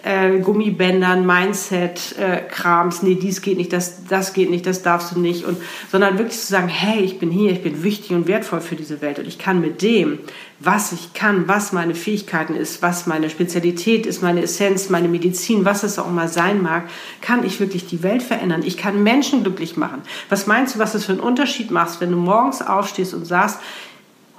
äh, 0.03 0.39
Gummibändern, 0.39 1.25
Mindset-Krams, 1.25 3.01
äh, 3.01 3.05
nee, 3.05 3.15
dies 3.15 3.41
geht 3.41 3.57
nicht, 3.57 3.73
das, 3.73 4.05
das 4.07 4.33
geht 4.33 4.49
nicht, 4.49 4.65
das 4.65 4.81
darfst 4.81 5.15
du 5.15 5.19
nicht. 5.19 5.45
Und, 5.45 5.57
sondern 5.91 6.17
wirklich 6.17 6.39
zu 6.39 6.47
sagen, 6.47 6.67
hey, 6.67 7.01
ich 7.01 7.19
bin 7.19 7.31
hier, 7.31 7.51
ich 7.51 7.63
bin 7.63 7.83
wichtig 7.83 8.11
und 8.11 8.27
wertvoll 8.27 8.61
für 8.61 8.75
diese 8.75 9.01
Welt 9.01 9.19
und 9.19 9.27
ich 9.27 9.37
kann 9.37 9.61
mit 9.61 9.81
dem, 9.81 10.19
was 10.59 10.91
ich 10.91 11.13
kann, 11.13 11.47
was 11.47 11.71
meine 11.71 11.95
Fähigkeiten 11.95 12.55
ist, 12.55 12.81
was 12.81 13.07
meine 13.07 13.29
Spezialität 13.29 14.05
ist, 14.05 14.21
meine 14.21 14.41
Essenz, 14.41 14.89
meine 14.89 15.07
Medizin, 15.07 15.63
was 15.63 15.83
es 15.83 15.97
auch 15.97 16.09
mal 16.09 16.27
sein 16.27 16.61
mag, 16.61 16.83
kann 17.21 17.45
ich 17.45 17.59
wirklich 17.59 17.85
die 17.85 18.03
Welt 18.03 18.21
verändern. 18.23 18.63
Ich 18.65 18.77
kann 18.77 19.01
Menschen 19.01 19.43
glücklich 19.43 19.77
machen. 19.77 20.01
Was 20.27 20.47
meinst 20.47 20.75
du, 20.75 20.79
was 20.79 20.95
es 20.95 21.05
für 21.05 21.13
einen 21.13 21.21
Unterschied 21.21 21.71
macht, 21.71 22.01
wenn 22.01 22.11
du 22.11 22.17
morgens 22.17 22.61
aufstehst 22.61 23.13
und 23.13 23.25
sagst, 23.25 23.59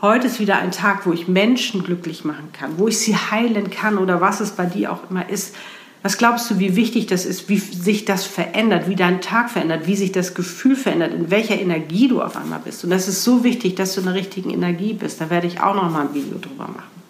Heute 0.02 0.28
ist 0.28 0.40
wieder 0.40 0.56
ein 0.56 0.72
Tag, 0.72 1.04
wo 1.04 1.12
ich 1.12 1.28
Menschen 1.28 1.82
glücklich 1.82 2.24
machen 2.24 2.52
kann, 2.54 2.78
wo 2.78 2.88
ich 2.88 2.98
sie 2.98 3.14
heilen 3.14 3.70
kann 3.70 3.98
oder 3.98 4.22
was 4.22 4.40
es 4.40 4.52
bei 4.52 4.64
dir 4.64 4.92
auch 4.92 5.10
immer 5.10 5.28
ist. 5.28 5.54
Was 6.02 6.16
glaubst 6.16 6.50
du, 6.50 6.58
wie 6.58 6.74
wichtig 6.74 7.06
das 7.06 7.26
ist, 7.26 7.50
wie 7.50 7.58
sich 7.58 8.06
das 8.06 8.24
verändert, 8.24 8.88
wie 8.88 8.96
dein 8.96 9.20
Tag 9.20 9.50
verändert, 9.50 9.86
wie 9.86 9.96
sich 9.96 10.12
das 10.12 10.32
Gefühl 10.32 10.74
verändert, 10.74 11.12
in 11.12 11.30
welcher 11.30 11.60
Energie 11.60 12.08
du 12.08 12.22
auf 12.22 12.34
einmal 12.36 12.60
bist? 12.64 12.82
Und 12.82 12.88
das 12.88 13.08
ist 13.08 13.22
so 13.22 13.44
wichtig, 13.44 13.74
dass 13.74 13.94
du 13.94 14.00
in 14.00 14.06
der 14.06 14.14
richtigen 14.14 14.48
Energie 14.48 14.94
bist. 14.94 15.20
Da 15.20 15.28
werde 15.28 15.46
ich 15.46 15.60
auch 15.60 15.74
noch 15.74 15.90
mal 15.90 16.06
ein 16.06 16.14
Video 16.14 16.38
drüber 16.38 16.68
machen. 16.68 17.00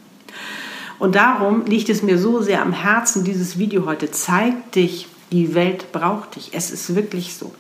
Und 0.98 1.14
darum 1.14 1.66
liegt 1.66 1.88
es 1.88 2.02
mir 2.02 2.18
so 2.18 2.42
sehr 2.42 2.60
am 2.60 2.72
Herzen, 2.72 3.22
dieses 3.22 3.56
Video 3.56 3.86
heute. 3.86 4.10
Zeig 4.10 4.72
dich, 4.72 5.06
die 5.30 5.54
Welt 5.54 5.92
braucht 5.92 6.34
dich. 6.34 6.50
Es 6.52 6.72
ist 6.72 6.96
wirklich 6.96 7.34
so. 7.34 7.54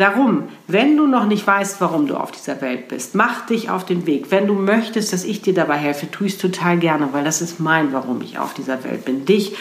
Darum, 0.00 0.44
wenn 0.66 0.96
du 0.96 1.06
noch 1.06 1.26
nicht 1.26 1.46
weißt, 1.46 1.78
warum 1.82 2.06
du 2.06 2.16
auf 2.16 2.30
dieser 2.30 2.62
Welt 2.62 2.88
bist, 2.88 3.14
mach 3.14 3.44
dich 3.44 3.68
auf 3.68 3.84
den 3.84 4.06
Weg. 4.06 4.30
Wenn 4.30 4.46
du 4.46 4.54
möchtest, 4.54 5.12
dass 5.12 5.24
ich 5.24 5.42
dir 5.42 5.52
dabei 5.52 5.76
helfe, 5.76 6.10
tue 6.10 6.26
ich 6.26 6.32
es 6.32 6.38
total 6.38 6.78
gerne, 6.78 7.10
weil 7.12 7.22
das 7.22 7.42
ist 7.42 7.60
mein, 7.60 7.92
warum 7.92 8.22
ich 8.22 8.38
auf 8.38 8.54
dieser 8.54 8.82
Welt 8.82 9.04
bin. 9.04 9.26
Dich 9.26 9.58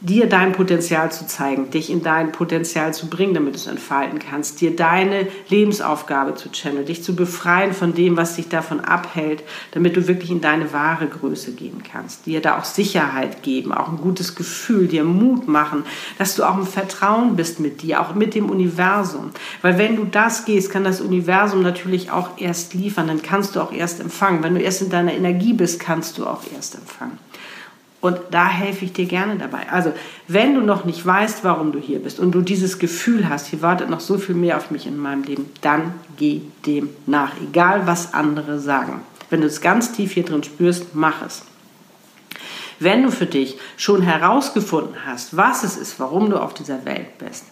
dir 0.00 0.28
dein 0.28 0.52
Potenzial 0.52 1.12
zu 1.12 1.26
zeigen, 1.26 1.70
dich 1.70 1.90
in 1.90 2.02
dein 2.02 2.32
Potenzial 2.32 2.94
zu 2.94 3.08
bringen, 3.08 3.34
damit 3.34 3.54
du 3.54 3.58
es 3.58 3.66
entfalten 3.66 4.18
kannst, 4.18 4.60
dir 4.60 4.74
deine 4.74 5.28
Lebensaufgabe 5.48 6.34
zu 6.34 6.50
channeln, 6.50 6.86
dich 6.86 7.02
zu 7.02 7.14
befreien 7.14 7.72
von 7.72 7.94
dem, 7.94 8.16
was 8.16 8.36
dich 8.36 8.48
davon 8.48 8.80
abhält, 8.80 9.42
damit 9.72 9.96
du 9.96 10.08
wirklich 10.08 10.30
in 10.30 10.40
deine 10.40 10.72
wahre 10.72 11.06
Größe 11.06 11.52
gehen 11.52 11.82
kannst, 11.82 12.26
dir 12.26 12.40
da 12.40 12.58
auch 12.58 12.64
Sicherheit 12.64 13.42
geben, 13.42 13.72
auch 13.72 13.88
ein 13.88 13.98
gutes 13.98 14.34
Gefühl, 14.34 14.88
dir 14.88 15.04
Mut 15.04 15.48
machen, 15.48 15.84
dass 16.18 16.34
du 16.34 16.44
auch 16.44 16.56
im 16.56 16.66
Vertrauen 16.66 17.36
bist 17.36 17.60
mit 17.60 17.82
dir, 17.82 18.00
auch 18.00 18.14
mit 18.14 18.34
dem 18.34 18.48
Universum. 18.48 19.30
Weil 19.60 19.76
wenn 19.76 19.96
du 19.96 20.04
das 20.04 20.46
gehst, 20.46 20.70
kann 20.70 20.84
das 20.84 21.00
Universum 21.00 21.62
natürlich 21.62 22.10
auch 22.10 22.38
erst 22.38 22.72
liefern, 22.74 23.08
dann 23.08 23.22
kannst 23.22 23.54
du 23.54 23.60
auch 23.60 23.72
erst 23.72 24.00
empfangen. 24.00 24.42
Wenn 24.42 24.54
du 24.54 24.60
erst 24.60 24.82
in 24.82 24.90
deiner 24.90 25.12
Energie 25.12 25.52
bist, 25.52 25.78
kannst 25.78 26.16
du 26.16 26.26
auch 26.26 26.42
erst 26.54 26.74
empfangen. 26.74 27.18
Und 28.00 28.18
da 28.30 28.48
helfe 28.48 28.86
ich 28.86 28.94
dir 28.94 29.04
gerne 29.04 29.36
dabei. 29.36 29.70
Also, 29.70 29.92
wenn 30.26 30.54
du 30.54 30.62
noch 30.62 30.84
nicht 30.84 31.04
weißt, 31.04 31.44
warum 31.44 31.72
du 31.72 31.78
hier 31.78 31.98
bist 31.98 32.18
und 32.18 32.32
du 32.32 32.40
dieses 32.40 32.78
Gefühl 32.78 33.28
hast, 33.28 33.48
hier 33.48 33.60
wartet 33.60 33.90
noch 33.90 34.00
so 34.00 34.16
viel 34.16 34.34
mehr 34.34 34.56
auf 34.56 34.70
mich 34.70 34.86
in 34.86 34.96
meinem 34.96 35.22
Leben, 35.22 35.50
dann 35.60 35.94
geh 36.16 36.40
dem 36.64 36.88
nach, 37.06 37.32
egal 37.42 37.86
was 37.86 38.14
andere 38.14 38.58
sagen. 38.58 39.02
Wenn 39.28 39.42
du 39.42 39.46
es 39.46 39.60
ganz 39.60 39.92
tief 39.92 40.12
hier 40.12 40.24
drin 40.24 40.42
spürst, 40.42 40.94
mach 40.94 41.22
es. 41.22 41.42
Wenn 42.78 43.02
du 43.02 43.10
für 43.10 43.26
dich 43.26 43.58
schon 43.76 44.00
herausgefunden 44.00 44.96
hast, 45.04 45.36
was 45.36 45.62
es 45.62 45.76
ist, 45.76 46.00
warum 46.00 46.30
du 46.30 46.38
auf 46.38 46.54
dieser 46.54 46.86
Welt 46.86 47.18
bist, 47.18 47.44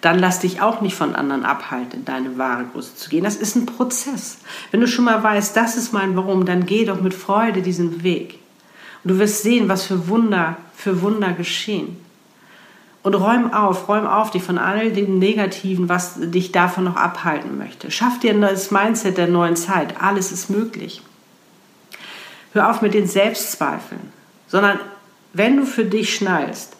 dann 0.00 0.18
lass 0.18 0.40
dich 0.40 0.60
auch 0.60 0.80
nicht 0.80 0.94
von 0.94 1.16
anderen 1.16 1.44
abhalten, 1.44 2.00
in 2.00 2.04
deine 2.04 2.38
wahre 2.38 2.66
Größe 2.72 2.94
zu 2.94 3.10
gehen. 3.10 3.24
Das 3.24 3.36
ist 3.36 3.56
ein 3.56 3.66
Prozess. 3.66 4.38
Wenn 4.70 4.80
du 4.80 4.86
schon 4.86 5.04
mal 5.04 5.22
weißt, 5.22 5.56
das 5.56 5.76
ist 5.76 5.92
mein 5.92 6.16
Warum, 6.16 6.44
dann 6.44 6.66
geh 6.66 6.84
doch 6.84 7.00
mit 7.00 7.14
Freude 7.14 7.62
diesen 7.62 8.04
Weg. 8.04 8.38
Und 9.04 9.10
du 9.10 9.18
wirst 9.18 9.42
sehen, 9.42 9.68
was 9.68 9.84
für 9.84 10.08
Wunder, 10.08 10.56
für 10.74 11.02
Wunder 11.02 11.32
geschehen. 11.32 11.96
Und 13.02 13.14
räum 13.14 13.52
auf, 13.52 13.88
räum 13.88 14.06
auf 14.06 14.30
dich 14.30 14.44
von 14.44 14.58
all 14.58 14.92
dem 14.92 15.18
Negativen, 15.18 15.88
was 15.88 16.14
dich 16.18 16.52
davon 16.52 16.84
noch 16.84 16.96
abhalten 16.96 17.58
möchte. 17.58 17.90
Schaff 17.90 18.20
dir 18.20 18.32
das 18.40 18.70
Mindset 18.70 19.18
der 19.18 19.26
neuen 19.26 19.56
Zeit. 19.56 20.00
Alles 20.00 20.30
ist 20.30 20.50
möglich. 20.50 21.02
Hör 22.52 22.70
auf 22.70 22.82
mit 22.82 22.94
den 22.94 23.08
Selbstzweifeln, 23.08 24.12
sondern 24.46 24.78
wenn 25.32 25.56
du 25.56 25.64
für 25.64 25.84
dich 25.84 26.14
schnallst, 26.14 26.76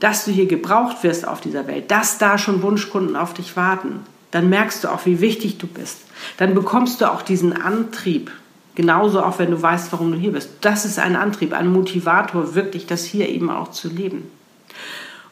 dass 0.00 0.24
du 0.24 0.30
hier 0.30 0.46
gebraucht 0.46 1.02
wirst 1.02 1.26
auf 1.26 1.40
dieser 1.40 1.66
Welt, 1.66 1.90
dass 1.90 2.18
da 2.18 2.38
schon 2.38 2.62
Wunschkunden 2.62 3.16
auf 3.16 3.34
dich 3.34 3.56
warten, 3.56 4.00
dann 4.30 4.48
merkst 4.48 4.82
du 4.82 4.88
auch, 4.88 5.04
wie 5.04 5.20
wichtig 5.20 5.58
du 5.58 5.66
bist. 5.66 5.98
Dann 6.38 6.54
bekommst 6.54 7.00
du 7.00 7.12
auch 7.12 7.22
diesen 7.22 7.52
Antrieb, 7.52 8.30
Genauso 8.74 9.22
auch, 9.22 9.38
wenn 9.38 9.50
du 9.50 9.60
weißt, 9.60 9.92
warum 9.92 10.12
du 10.12 10.18
hier 10.18 10.32
bist. 10.32 10.50
Das 10.62 10.84
ist 10.84 10.98
ein 10.98 11.16
Antrieb, 11.16 11.52
ein 11.52 11.70
Motivator, 11.70 12.54
wirklich 12.54 12.86
das 12.86 13.04
hier 13.04 13.28
eben 13.28 13.50
auch 13.50 13.70
zu 13.70 13.88
leben. 13.88 14.30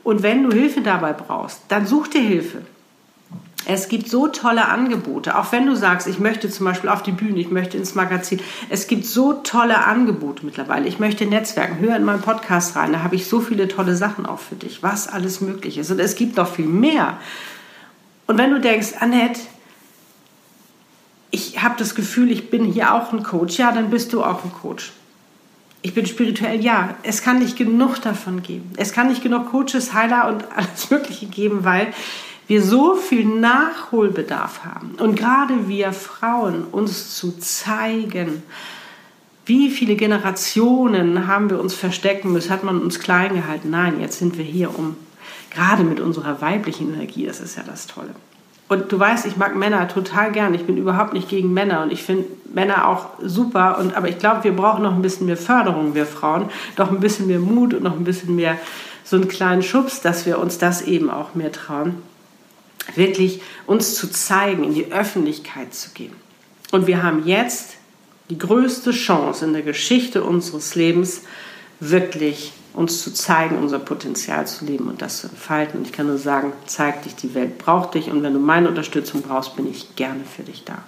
Und 0.05 0.23
wenn 0.23 0.43
du 0.43 0.55
Hilfe 0.55 0.83
dabei 0.83 1.13
brauchst, 1.13 1.63
dann 1.69 1.87
such 1.87 2.09
dir 2.09 2.21
Hilfe. 2.21 2.63
Es 3.67 3.89
gibt 3.89 4.09
so 4.09 4.27
tolle 4.27 4.69
Angebote, 4.69 5.39
auch 5.39 5.53
wenn 5.53 5.67
du 5.67 5.77
sagst, 5.77 6.07
ich 6.07 6.19
möchte 6.19 6.49
zum 6.49 6.65
Beispiel 6.65 6.89
auf 6.89 7.03
die 7.03 7.13
Bühne, 7.13 7.39
ich 7.39 7.51
möchte 7.51 7.77
ins 7.77 7.95
Magazin. 7.95 8.41
Es 8.71 8.87
gibt 8.87 9.05
so 9.05 9.35
tolle 9.35 9.85
Angebote 9.85 10.47
mittlerweile. 10.47 10.89
Ich 10.89 10.99
möchte 10.99 11.27
Netzwerken. 11.27 11.79
Hör 11.79 11.95
in 11.97 12.05
meinen 12.05 12.23
Podcast 12.23 12.75
rein, 12.75 12.93
da 12.93 13.03
habe 13.03 13.17
ich 13.17 13.27
so 13.27 13.41
viele 13.41 13.69
tolle 13.69 13.95
Sachen 13.95 14.25
auch 14.25 14.39
für 14.39 14.55
dich, 14.55 14.83
was 14.83 15.09
alles 15.09 15.43
möglich 15.43 15.77
ist. 15.77 15.91
Und 15.91 16.01
es 16.01 16.15
gibt 16.15 16.37
noch 16.37 16.51
viel 16.51 16.67
mehr. 16.67 17.19
Und 18.27 18.39
wenn 18.39 18.51
du 18.51 18.61
denkst, 18.61 18.95
Annette, 18.99 19.41
habe 21.63 21.75
das 21.79 21.95
Gefühl, 21.95 22.31
ich 22.31 22.51
bin 22.51 22.65
hier 22.65 22.95
auch 22.95 23.13
ein 23.13 23.23
Coach, 23.23 23.59
ja, 23.59 23.73
dann 23.73 23.91
bist 23.91 24.13
du 24.13 24.23
auch 24.23 24.45
ein 24.45 24.53
Coach. 24.53 24.93
Ich 25.83 25.95
bin 25.95 26.07
spirituell, 26.07 26.63
ja. 26.63 26.97
Es 27.03 27.23
kann 27.23 27.39
nicht 27.39 27.57
genug 27.57 28.01
davon 28.03 28.43
geben. 28.43 28.71
Es 28.77 28.93
kann 28.93 29.09
nicht 29.09 29.23
genug 29.23 29.51
Coaches, 29.51 29.95
Heiler 29.95 30.29
und 30.29 30.45
alles 30.57 30.91
Mögliche 30.91 31.27
geben, 31.27 31.65
weil 31.65 31.93
wir 32.47 32.63
so 32.63 32.97
viel 32.97 33.25
Nachholbedarf 33.25 34.65
haben. 34.65 34.97
Und 34.99 35.17
gerade 35.17 35.69
wir 35.69 35.93
Frauen 35.93 36.65
uns 36.65 37.15
zu 37.15 37.39
zeigen, 37.39 38.43
wie 39.47 39.71
viele 39.71 39.97
Generationen 39.97 41.27
haben 41.27 41.49
wir 41.49 41.61
uns 41.61 41.75
verstecken 41.75 42.33
müssen, 42.33 42.51
hat 42.51 42.65
man 42.65 42.81
uns 42.81 42.99
klein 43.01 43.35
gehalten. 43.35 43.71
Nein, 43.71 44.01
jetzt 44.01 44.19
sind 44.19 44.37
wir 44.37 44.45
hier, 44.45 44.77
um 44.77 44.97
gerade 45.51 45.85
mit 45.85 46.01
unserer 46.01 46.41
weiblichen 46.41 46.93
Energie, 46.93 47.27
das 47.27 47.41
ist 47.41 47.57
ja 47.57 47.63
das 47.63 47.87
Tolle. 47.87 48.15
Und 48.71 48.91
du 48.91 48.99
weißt, 48.99 49.27
ich 49.27 49.37
mag 49.37 49.55
Männer 49.57 49.87
total 49.89 50.33
gern. 50.33 50.55
Ich 50.55 50.65
bin 50.65 50.79
überhaupt 50.79 51.13
nicht 51.13 51.29
gegen 51.29 51.53
Männer 51.53 51.83
und 51.83 51.93
ich 51.93 52.03
finde 52.03 52.25
Männer 52.55 52.89
auch 52.89 53.11
super. 53.21 53.79
Und, 53.79 53.95
aber 53.95 54.09
ich 54.09 54.19
glaube, 54.19 54.45
wir 54.45 54.53
brauchen 54.57 54.83
noch 54.83 54.95
ein 54.95 55.03
bisschen 55.03 55.27
mehr 55.27 55.37
Förderung, 55.37 55.95
wir 55.95 56.07
Frauen. 56.07 56.49
Noch 56.79 56.91
ein 56.91 57.01
bisschen 57.01 57.27
mehr 57.27 57.41
Mut 57.41 57.75
und 57.75 57.83
noch 57.83 57.97
ein 57.97 58.05
bisschen 58.05 58.35
mehr 58.37 58.57
so 59.05 59.17
einen 59.17 59.29
kleinen 59.29 59.63
Schubs, 59.63 60.01
dass 60.01 60.25
wir 60.25 60.39
uns 60.39 60.57
das 60.57 60.83
eben 60.83 61.11
auch 61.11 61.35
mehr 61.35 61.53
trauen 61.53 61.97
wirklich 62.97 63.41
uns 63.67 63.95
zu 63.95 64.11
zeigen, 64.11 64.65
in 64.65 64.75
die 64.75 64.93
Öffentlichkeit 64.93 65.75
zu 65.75 65.91
gehen. 65.91 66.13
Und 66.73 66.87
wir 66.87 67.03
haben 67.03 67.27
jetzt 67.27 67.77
die 68.31 68.39
größte 68.39 68.93
Chance 68.93 69.45
in 69.45 69.53
der 69.53 69.63
Geschichte 69.63 70.23
unseres 70.23 70.75
Lebens, 70.75 71.23
wirklich 71.81 72.53
uns 72.73 73.03
zu 73.03 73.13
zeigen, 73.13 73.59
unser 73.59 73.79
Potenzial 73.79 74.47
zu 74.47 74.65
leben 74.65 74.89
und 74.89 75.03
das 75.03 75.21
zu 75.21 75.29
entfalten. 75.29 75.81
Und 75.81 75.87
ich 75.87 75.93
kann 75.93 76.07
nur 76.07 76.19
sagen, 76.19 76.53
zeig 76.67 77.03
dich, 77.03 77.17
die 77.17 77.35
Welt 77.35 77.59
braucht 77.59 77.95
dich 77.95 78.11
und 78.11 78.23
wenn 78.23 78.33
du 78.33 78.39
meine 78.39 78.69
Unterstützung 78.69 79.23
brauchst, 79.23 79.57
bin 79.57 79.69
ich 79.69 79.97
gerne 79.97 80.21
für 80.25 80.43
dich 80.43 80.65
da. 80.65 80.79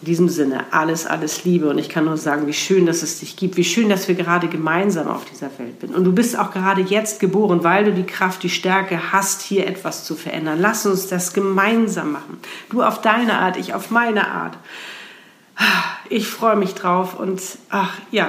In 0.00 0.06
diesem 0.06 0.28
Sinne, 0.28 0.64
alles, 0.72 1.06
alles 1.06 1.44
Liebe. 1.44 1.70
Und 1.70 1.78
ich 1.78 1.88
kann 1.88 2.06
nur 2.06 2.16
sagen, 2.16 2.48
wie 2.48 2.52
schön, 2.52 2.86
dass 2.86 3.04
es 3.04 3.20
dich 3.20 3.36
gibt. 3.36 3.56
Wie 3.56 3.62
schön, 3.62 3.88
dass 3.88 4.08
wir 4.08 4.16
gerade 4.16 4.48
gemeinsam 4.48 5.06
auf 5.06 5.24
dieser 5.26 5.46
Welt 5.58 5.80
sind. 5.80 5.94
Und 5.94 6.02
du 6.02 6.12
bist 6.12 6.36
auch 6.36 6.50
gerade 6.50 6.80
jetzt 6.80 7.20
geboren, 7.20 7.62
weil 7.62 7.84
du 7.84 7.92
die 7.92 8.02
Kraft, 8.02 8.42
die 8.42 8.50
Stärke 8.50 9.12
hast, 9.12 9.42
hier 9.42 9.64
etwas 9.68 10.02
zu 10.04 10.16
verändern. 10.16 10.58
Lass 10.60 10.86
uns 10.86 11.06
das 11.06 11.32
gemeinsam 11.32 12.10
machen. 12.10 12.40
Du 12.68 12.82
auf 12.82 13.00
deine 13.00 13.38
Art, 13.38 13.56
ich 13.56 13.74
auf 13.74 13.90
meine 13.90 14.26
Art. 14.26 14.58
Ich 16.08 16.26
freue 16.26 16.56
mich 16.56 16.74
drauf 16.74 17.18
und 17.18 17.40
ach 17.70 17.92
ja, 18.10 18.28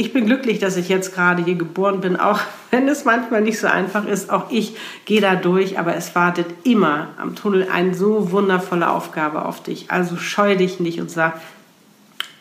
ich 0.00 0.12
bin 0.12 0.26
glücklich, 0.26 0.60
dass 0.60 0.76
ich 0.76 0.88
jetzt 0.88 1.12
gerade 1.12 1.42
hier 1.44 1.56
geboren 1.56 2.00
bin, 2.00 2.16
auch 2.16 2.40
wenn 2.70 2.88
es 2.88 3.04
manchmal 3.04 3.42
nicht 3.42 3.58
so 3.58 3.66
einfach 3.66 4.06
ist. 4.06 4.30
Auch 4.30 4.50
ich 4.50 4.76
gehe 5.04 5.20
da 5.20 5.34
durch, 5.34 5.78
aber 5.78 5.96
es 5.96 6.14
wartet 6.14 6.46
immer 6.62 7.08
am 7.18 7.34
Tunnel 7.34 7.68
eine 7.70 7.94
so 7.94 8.30
wundervolle 8.30 8.88
Aufgabe 8.88 9.44
auf 9.44 9.62
dich. 9.62 9.90
Also 9.90 10.16
scheu 10.16 10.56
dich 10.56 10.78
nicht 10.78 11.00
und 11.00 11.10
sag, 11.10 11.40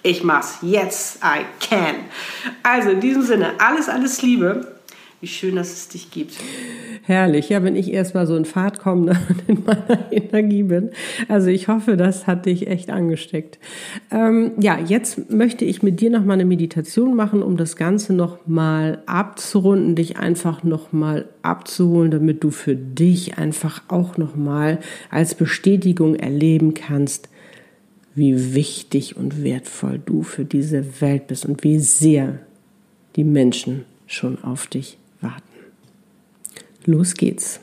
ich 0.04 0.24
mach's. 0.24 0.60
Yes, 0.62 1.20
I 1.24 1.46
can. 1.60 1.96
Also 2.62 2.92
in 2.92 3.02
diesem 3.02 3.24
Sinne, 3.24 3.54
alles, 3.58 3.90
alles 3.90 4.22
Liebe. 4.22 4.77
Wie 5.20 5.28
schön, 5.28 5.56
dass 5.56 5.74
es 5.74 5.88
dich 5.88 6.12
gibt. 6.12 6.34
Herrlich, 7.02 7.50
ja, 7.50 7.64
wenn 7.64 7.76
ich 7.76 7.92
erstmal 7.92 8.28
so 8.28 8.36
in 8.36 8.46
Fahrt 8.46 8.78
komme 8.78 9.18
und 9.30 9.50
in 9.50 9.64
meiner 9.66 10.12
Energie 10.12 10.62
bin. 10.62 10.92
Also 11.28 11.48
ich 11.48 11.68
hoffe, 11.68 11.98
das 11.98 12.28
hat 12.28 12.46
dich 12.46 12.68
echt 12.68 12.92
angesteckt. 12.92 13.58
Ähm, 14.12 14.52
ja, 14.60 14.78
jetzt 14.78 15.32
möchte 15.32 15.66
ich 15.66 15.82
mit 15.82 16.02
dir 16.02 16.12
nochmal 16.12 16.36
eine 16.36 16.46
Meditation 16.46 17.16
machen, 17.16 17.42
um 17.42 17.58
das 17.58 17.76
Ganze 17.76 18.14
nochmal 18.14 19.02
abzurunden, 19.08 19.96
dich 19.96 20.18
einfach 20.18 20.64
nochmal 20.64 21.30
abzuholen, 21.42 22.12
damit 22.12 22.44
du 22.44 22.52
für 22.52 22.76
dich 22.76 23.40
einfach 23.40 23.82
auch 23.88 24.18
nochmal 24.18 24.78
als 25.10 25.34
Bestätigung 25.34 26.14
erleben 26.14 26.76
kannst, 26.76 27.30
wie 28.14 28.54
wichtig 28.54 29.18
und 29.18 29.44
wertvoll 29.44 30.00
du 30.06 30.22
für 30.22 30.46
diese 30.46 31.02
Welt 31.02 31.26
bist 31.26 31.48
und 31.48 31.64
wie 31.64 31.80
sehr 31.80 32.38
die 33.16 33.24
Menschen 33.24 33.86
schon 34.06 34.44
auf 34.44 34.68
dich 34.68 35.00
warten. 35.22 35.44
Los 36.86 37.16
geht's. 37.16 37.60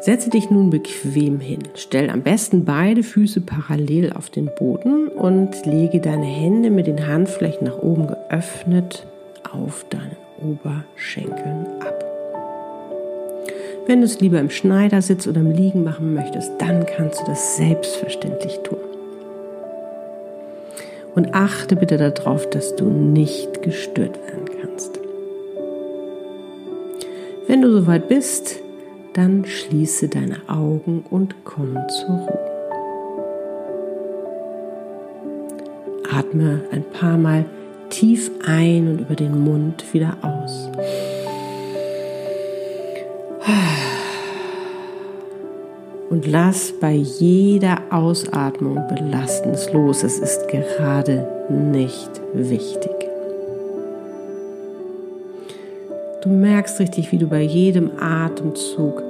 Setze 0.00 0.30
dich 0.30 0.50
nun 0.50 0.70
bequem 0.70 1.40
hin. 1.40 1.60
Stell 1.74 2.08
am 2.08 2.22
besten 2.22 2.64
beide 2.64 3.02
Füße 3.02 3.42
parallel 3.42 4.12
auf 4.14 4.30
den 4.30 4.48
Boden 4.58 5.08
und 5.08 5.66
lege 5.66 6.00
deine 6.00 6.24
Hände 6.24 6.70
mit 6.70 6.86
den 6.86 7.06
Handflächen 7.06 7.66
nach 7.66 7.78
oben 7.78 8.06
geöffnet 8.06 9.06
auf 9.52 9.84
deinen 9.90 10.16
Oberschenkeln 10.42 11.66
ab. 11.80 12.04
Wenn 13.86 14.00
du 14.00 14.06
es 14.06 14.20
lieber 14.20 14.38
im 14.38 14.50
Schneidersitz 14.50 15.26
oder 15.26 15.40
im 15.40 15.50
Liegen 15.50 15.84
machen 15.84 16.14
möchtest, 16.14 16.52
dann 16.58 16.86
kannst 16.86 17.20
du 17.20 17.24
das 17.26 17.56
selbstverständlich 17.56 18.60
tun. 18.60 18.78
Und 21.14 21.34
achte 21.34 21.76
bitte 21.76 21.96
darauf, 21.96 22.48
dass 22.48 22.76
du 22.76 22.84
nicht 22.86 23.62
gestört 23.62 24.18
werden 24.26 24.48
kannst. 24.62 25.00
Wenn 27.50 27.62
du 27.62 27.72
soweit 27.72 28.06
bist, 28.06 28.60
dann 29.12 29.44
schließe 29.44 30.06
deine 30.06 30.36
Augen 30.46 31.04
und 31.10 31.34
komm 31.42 31.76
zur 31.88 32.14
Ruhe. 32.14 32.38
Atme 36.16 36.60
ein 36.70 36.84
paar 36.84 37.18
Mal 37.18 37.44
tief 37.88 38.30
ein 38.46 38.86
und 38.86 39.00
über 39.00 39.16
den 39.16 39.42
Mund 39.42 39.82
wieder 39.92 40.16
aus. 40.22 40.70
Und 46.08 46.28
lass 46.28 46.72
bei 46.80 46.92
jeder 46.92 47.78
Ausatmung 47.90 48.80
Belastendes 48.86 49.72
los. 49.72 50.04
Es 50.04 50.20
ist 50.20 50.46
gerade 50.46 51.26
nicht 51.48 52.10
wichtig. 52.32 52.99
Du 56.22 56.28
merkst 56.28 56.78
richtig, 56.80 57.12
wie 57.12 57.18
du 57.18 57.26
bei 57.26 57.40
jedem 57.40 57.92
Atemzug 57.98 59.02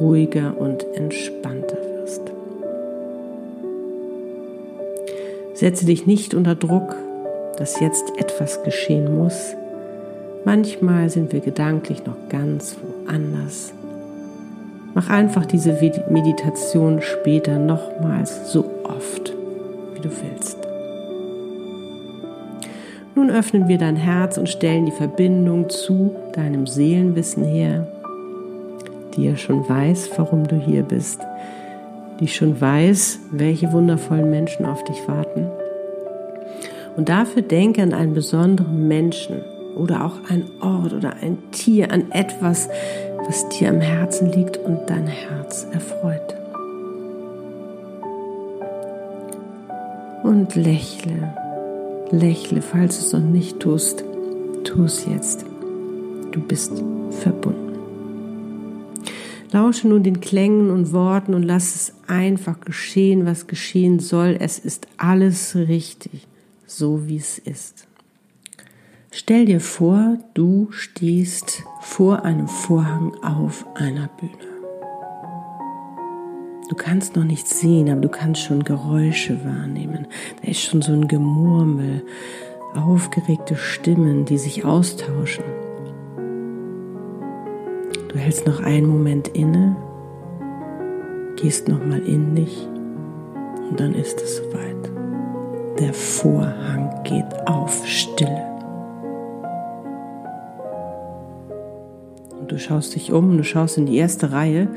ruhiger 0.00 0.54
und 0.58 0.84
entspannter 0.94 1.76
wirst. 1.76 2.22
Setze 5.54 5.86
dich 5.86 6.06
nicht 6.06 6.34
unter 6.34 6.56
Druck, 6.56 6.96
dass 7.56 7.78
jetzt 7.78 8.04
etwas 8.16 8.64
geschehen 8.64 9.16
muss. 9.16 9.54
Manchmal 10.44 11.08
sind 11.08 11.32
wir 11.32 11.40
gedanklich 11.40 12.04
noch 12.04 12.16
ganz 12.28 12.76
woanders. 12.82 13.72
Mach 14.94 15.08
einfach 15.08 15.46
diese 15.46 15.78
Meditation 16.08 17.00
später 17.00 17.58
nochmals 17.60 18.52
so 18.52 18.64
oft, 18.84 19.32
wie 19.94 20.00
du 20.00 20.10
willst. 20.10 20.59
Nun 23.14 23.30
öffnen 23.30 23.68
wir 23.68 23.78
dein 23.78 23.96
Herz 23.96 24.38
und 24.38 24.48
stellen 24.48 24.86
die 24.86 24.92
Verbindung 24.92 25.68
zu 25.68 26.14
deinem 26.32 26.66
Seelenwissen 26.66 27.44
her, 27.44 27.86
die 29.14 29.24
ja 29.24 29.36
schon 29.36 29.68
weiß, 29.68 30.10
warum 30.16 30.46
du 30.46 30.56
hier 30.56 30.82
bist, 30.82 31.20
die 32.20 32.28
schon 32.28 32.60
weiß, 32.60 33.18
welche 33.32 33.72
wundervollen 33.72 34.30
Menschen 34.30 34.64
auf 34.64 34.84
dich 34.84 35.08
warten. 35.08 35.46
Und 36.96 37.08
dafür 37.08 37.42
denke 37.42 37.82
an 37.82 37.94
einen 37.94 38.14
besonderen 38.14 38.86
Menschen 38.86 39.42
oder 39.76 40.04
auch 40.04 40.30
einen 40.30 40.50
Ort 40.60 40.92
oder 40.92 41.14
ein 41.22 41.38
Tier, 41.50 41.92
an 41.92 42.12
etwas, 42.12 42.68
was 43.26 43.48
dir 43.48 43.70
am 43.70 43.80
Herzen 43.80 44.30
liegt 44.32 44.56
und 44.58 44.78
dein 44.88 45.06
Herz 45.06 45.66
erfreut. 45.72 46.36
Und 50.22 50.54
lächle 50.54 51.39
Lächle, 52.10 52.60
falls 52.60 52.98
du 52.98 53.06
es 53.06 53.12
noch 53.12 53.20
nicht 53.20 53.60
tust. 53.60 54.04
Tu 54.64 54.84
es 54.84 55.06
jetzt. 55.06 55.44
Du 56.32 56.40
bist 56.40 56.82
verbunden. 57.10 57.78
Lausche 59.52 59.88
nun 59.88 60.02
den 60.02 60.20
Klängen 60.20 60.70
und 60.70 60.92
Worten 60.92 61.34
und 61.34 61.42
lass 61.42 61.74
es 61.74 61.94
einfach 62.06 62.60
geschehen, 62.60 63.26
was 63.26 63.46
geschehen 63.46 63.98
soll. 63.98 64.36
Es 64.38 64.58
ist 64.58 64.86
alles 64.96 65.56
richtig, 65.56 66.26
so 66.66 67.08
wie 67.08 67.16
es 67.16 67.38
ist. 67.38 67.86
Stell 69.12 69.46
dir 69.46 69.60
vor, 69.60 70.18
du 70.34 70.68
stehst 70.70 71.64
vor 71.80 72.24
einem 72.24 72.46
Vorhang 72.46 73.12
auf 73.22 73.66
einer 73.74 74.08
Bühne. 74.20 74.49
Du 76.70 76.76
kannst 76.76 77.16
noch 77.16 77.24
nichts 77.24 77.58
sehen, 77.58 77.90
aber 77.90 78.00
du 78.00 78.08
kannst 78.08 78.42
schon 78.42 78.62
Geräusche 78.62 79.44
wahrnehmen. 79.44 80.06
Da 80.40 80.48
ist 80.52 80.60
schon 80.60 80.82
so 80.82 80.92
ein 80.92 81.08
Gemurmel, 81.08 82.04
aufgeregte 82.76 83.56
Stimmen, 83.56 84.24
die 84.24 84.38
sich 84.38 84.64
austauschen. 84.64 85.42
Du 88.06 88.16
hältst 88.16 88.46
noch 88.46 88.60
einen 88.60 88.86
Moment 88.86 89.26
inne, 89.26 89.74
gehst 91.34 91.66
nochmal 91.66 92.06
in 92.06 92.36
dich 92.36 92.68
und 93.68 93.80
dann 93.80 93.92
ist 93.92 94.20
es 94.20 94.36
soweit. 94.36 94.92
Der 95.80 95.92
Vorhang 95.92 97.02
geht 97.02 97.48
auf 97.48 97.84
Stille. 97.84 98.46
Und 102.38 102.52
du 102.52 102.60
schaust 102.60 102.94
dich 102.94 103.10
um, 103.10 103.36
du 103.36 103.42
schaust 103.42 103.76
in 103.76 103.86
die 103.86 103.96
erste 103.96 104.30
Reihe. 104.30 104.68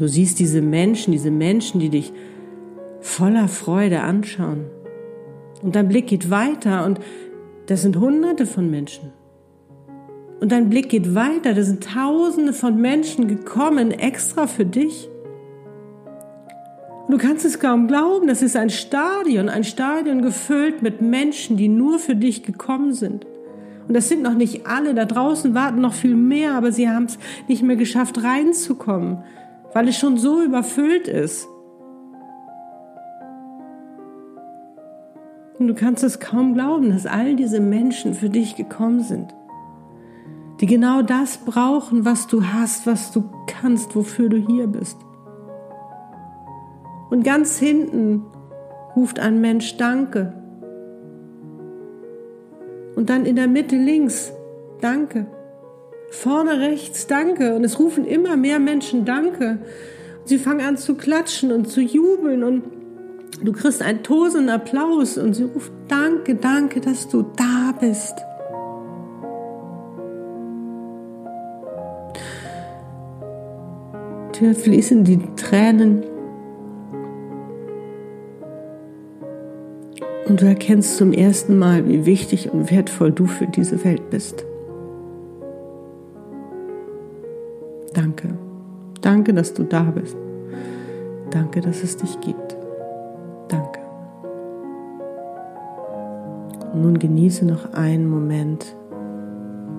Du 0.00 0.08
siehst 0.08 0.38
diese 0.38 0.62
Menschen, 0.62 1.12
diese 1.12 1.30
Menschen, 1.30 1.78
die 1.78 1.90
dich 1.90 2.10
voller 3.02 3.48
Freude 3.48 4.00
anschauen. 4.00 4.64
Und 5.60 5.76
dein 5.76 5.88
Blick 5.88 6.06
geht 6.06 6.30
weiter 6.30 6.86
und 6.86 7.00
das 7.66 7.82
sind 7.82 7.98
hunderte 7.98 8.46
von 8.46 8.70
Menschen. 8.70 9.12
Und 10.40 10.52
dein 10.52 10.70
Blick 10.70 10.88
geht 10.88 11.14
weiter, 11.14 11.52
da 11.52 11.62
sind 11.62 11.84
tausende 11.84 12.54
von 12.54 12.80
Menschen 12.80 13.28
gekommen, 13.28 13.90
extra 13.90 14.46
für 14.46 14.64
dich. 14.64 15.10
Und 17.06 17.10
du 17.12 17.18
kannst 17.18 17.44
es 17.44 17.60
kaum 17.60 17.86
glauben, 17.86 18.26
das 18.26 18.40
ist 18.40 18.56
ein 18.56 18.70
Stadion, 18.70 19.50
ein 19.50 19.64
Stadion 19.64 20.22
gefüllt 20.22 20.80
mit 20.80 21.02
Menschen, 21.02 21.58
die 21.58 21.68
nur 21.68 21.98
für 21.98 22.16
dich 22.16 22.42
gekommen 22.42 22.94
sind. 22.94 23.26
Und 23.86 23.92
das 23.92 24.08
sind 24.08 24.22
noch 24.22 24.34
nicht 24.34 24.66
alle, 24.66 24.94
da 24.94 25.04
draußen 25.04 25.54
warten 25.54 25.82
noch 25.82 25.92
viel 25.92 26.16
mehr, 26.16 26.54
aber 26.54 26.72
sie 26.72 26.88
haben 26.88 27.04
es 27.04 27.18
nicht 27.48 27.62
mehr 27.62 27.76
geschafft 27.76 28.24
reinzukommen, 28.24 29.24
weil 29.72 29.88
es 29.88 29.98
schon 29.98 30.16
so 30.16 30.42
überfüllt 30.42 31.08
ist. 31.08 31.48
Und 35.58 35.68
du 35.68 35.74
kannst 35.74 36.02
es 36.02 36.20
kaum 36.20 36.54
glauben, 36.54 36.90
dass 36.90 37.06
all 37.06 37.36
diese 37.36 37.60
Menschen 37.60 38.14
für 38.14 38.30
dich 38.30 38.56
gekommen 38.56 39.00
sind, 39.00 39.34
die 40.60 40.66
genau 40.66 41.02
das 41.02 41.38
brauchen, 41.38 42.04
was 42.04 42.26
du 42.26 42.44
hast, 42.46 42.86
was 42.86 43.12
du 43.12 43.24
kannst, 43.46 43.94
wofür 43.94 44.28
du 44.28 44.38
hier 44.38 44.66
bist. 44.66 44.96
Und 47.10 47.24
ganz 47.24 47.58
hinten 47.58 48.24
ruft 48.96 49.18
ein 49.18 49.40
Mensch 49.40 49.76
Danke. 49.76 50.32
Und 52.96 53.10
dann 53.10 53.26
in 53.26 53.36
der 53.36 53.48
Mitte 53.48 53.76
links 53.76 54.32
Danke. 54.80 55.26
Vorne 56.10 56.60
rechts 56.60 57.06
Danke. 57.06 57.54
Und 57.54 57.64
es 57.64 57.78
rufen 57.78 58.04
immer 58.04 58.36
mehr 58.36 58.58
Menschen 58.58 59.04
Danke. 59.04 59.58
Und 60.20 60.28
sie 60.28 60.38
fangen 60.38 60.60
an 60.60 60.76
zu 60.76 60.94
klatschen 60.94 61.52
und 61.52 61.68
zu 61.68 61.80
jubeln 61.80 62.44
und 62.44 62.62
Du 63.42 63.52
kriegst 63.52 63.80
einen 63.80 64.02
tosenden 64.02 64.50
Applaus 64.50 65.16
und 65.16 65.34
sie 65.34 65.44
ruft, 65.44 65.72
danke, 65.88 66.34
danke, 66.34 66.80
dass 66.80 67.08
du 67.08 67.22
da 67.36 67.72
bist. 67.80 68.14
Dir 74.38 74.54
fließen 74.54 75.04
die 75.04 75.20
Tränen 75.36 76.04
und 80.26 80.42
du 80.42 80.46
erkennst 80.46 80.98
zum 80.98 81.12
ersten 81.12 81.58
Mal, 81.58 81.88
wie 81.88 82.04
wichtig 82.04 82.50
und 82.52 82.70
wertvoll 82.70 83.10
du 83.10 83.26
für 83.26 83.46
diese 83.46 83.84
Welt 83.84 84.10
bist. 84.10 84.44
Danke, 89.20 89.34
dass 89.34 89.52
du 89.52 89.64
da 89.64 89.82
bist. 89.82 90.16
Danke, 91.28 91.60
dass 91.60 91.82
es 91.82 91.94
dich 91.94 92.18
gibt. 92.22 92.56
Danke. 93.48 93.80
Und 96.72 96.80
nun 96.80 96.98
genieße 96.98 97.44
noch 97.44 97.74
einen 97.74 98.08
Moment 98.08 98.74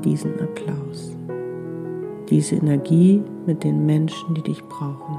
diesen 0.04 0.40
Applaus, 0.40 1.18
diese 2.30 2.58
Energie 2.58 3.24
mit 3.48 3.64
den 3.64 3.84
Menschen, 3.84 4.36
die 4.36 4.44
dich 4.44 4.64
brauchen. 4.66 5.18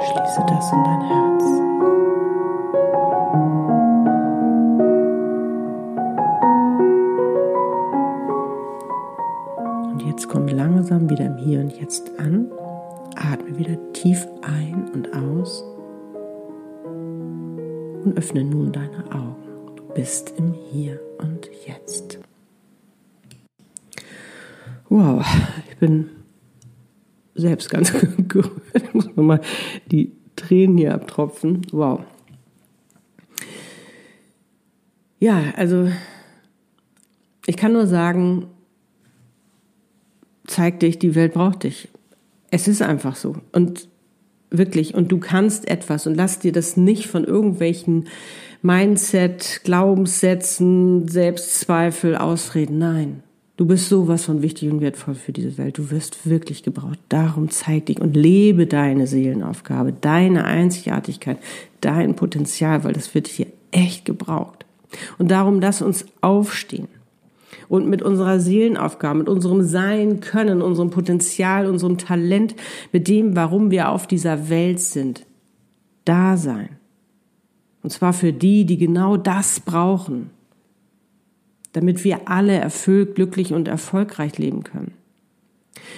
Schließe 0.00 0.44
das 0.46 0.70
in 0.70 0.84
dein 0.84 1.00
Herz. 1.00 1.67
Jetzt 10.18 10.28
komm 10.30 10.48
langsam 10.48 11.08
wieder 11.08 11.26
im 11.26 11.36
Hier 11.36 11.60
und 11.60 11.78
Jetzt 11.78 12.18
an. 12.18 12.50
Atme 13.14 13.56
wieder 13.56 13.78
tief 13.92 14.26
ein 14.42 14.90
und 14.92 15.14
aus 15.14 15.62
und 18.02 18.14
öffne 18.16 18.42
nun 18.42 18.72
deine 18.72 19.04
Augen. 19.12 19.76
Du 19.76 19.84
bist 19.94 20.34
im 20.36 20.54
Hier 20.54 20.98
und 21.18 21.48
Jetzt. 21.64 22.18
Wow, 24.88 25.24
ich 25.70 25.76
bin 25.76 26.10
selbst 27.36 27.70
ganz 27.70 27.92
gerührt. 28.28 28.60
Ich 28.74 28.94
muss 28.94 29.14
mal 29.14 29.40
die 29.86 30.16
Tränen 30.34 30.78
hier 30.78 30.94
abtropfen. 30.94 31.62
Wow. 31.70 32.00
Ja, 35.20 35.44
also 35.56 35.88
ich 37.46 37.56
kann 37.56 37.72
nur 37.72 37.86
sagen, 37.86 38.48
zeig 40.48 40.80
dich, 40.80 40.98
die 40.98 41.14
Welt 41.14 41.34
braucht 41.34 41.62
dich. 41.62 41.88
Es 42.50 42.66
ist 42.66 42.82
einfach 42.82 43.14
so. 43.14 43.36
Und 43.52 43.88
wirklich, 44.50 44.94
und 44.94 45.12
du 45.12 45.18
kannst 45.18 45.68
etwas 45.68 46.06
und 46.06 46.14
lass 46.14 46.38
dir 46.38 46.52
das 46.52 46.76
nicht 46.76 47.06
von 47.06 47.24
irgendwelchen 47.24 48.08
Mindset, 48.62 49.60
Glaubenssätzen, 49.64 51.06
Selbstzweifel 51.08 52.16
ausreden. 52.16 52.78
Nein. 52.78 53.22
Du 53.56 53.66
bist 53.66 53.88
sowas 53.88 54.24
von 54.24 54.40
wichtig 54.40 54.70
und 54.70 54.80
wertvoll 54.80 55.16
für 55.16 55.32
diese 55.32 55.58
Welt. 55.58 55.78
Du 55.78 55.90
wirst 55.90 56.28
wirklich 56.28 56.62
gebraucht. 56.62 57.00
Darum 57.08 57.50
zeig 57.50 57.86
dich 57.86 58.00
und 58.00 58.16
lebe 58.16 58.66
deine 58.66 59.08
Seelenaufgabe, 59.08 59.92
deine 59.92 60.44
Einzigartigkeit, 60.44 61.38
dein 61.80 62.14
Potenzial, 62.14 62.84
weil 62.84 62.92
das 62.92 63.14
wird 63.16 63.26
hier 63.26 63.48
echt 63.72 64.04
gebraucht. 64.04 64.64
Und 65.18 65.32
darum 65.32 65.60
lass 65.60 65.82
uns 65.82 66.06
aufstehen 66.20 66.88
und 67.68 67.88
mit 67.88 68.02
unserer 68.02 68.40
Seelenaufgabe, 68.40 69.18
mit 69.20 69.28
unserem 69.28 69.62
Sein 69.62 70.20
können, 70.20 70.62
unserem 70.62 70.90
Potenzial, 70.90 71.66
unserem 71.66 71.98
Talent, 71.98 72.54
mit 72.92 73.08
dem, 73.08 73.36
warum 73.36 73.70
wir 73.70 73.90
auf 73.90 74.06
dieser 74.06 74.48
Welt 74.48 74.80
sind, 74.80 75.26
da 76.04 76.36
sein. 76.36 76.70
Und 77.82 77.90
zwar 77.90 78.12
für 78.12 78.32
die, 78.32 78.64
die 78.64 78.78
genau 78.78 79.16
das 79.16 79.60
brauchen, 79.60 80.30
damit 81.72 82.04
wir 82.04 82.28
alle 82.28 82.54
erfüllt, 82.54 83.14
glücklich 83.14 83.52
und 83.52 83.68
erfolgreich 83.68 84.38
leben 84.38 84.64
können. 84.64 84.92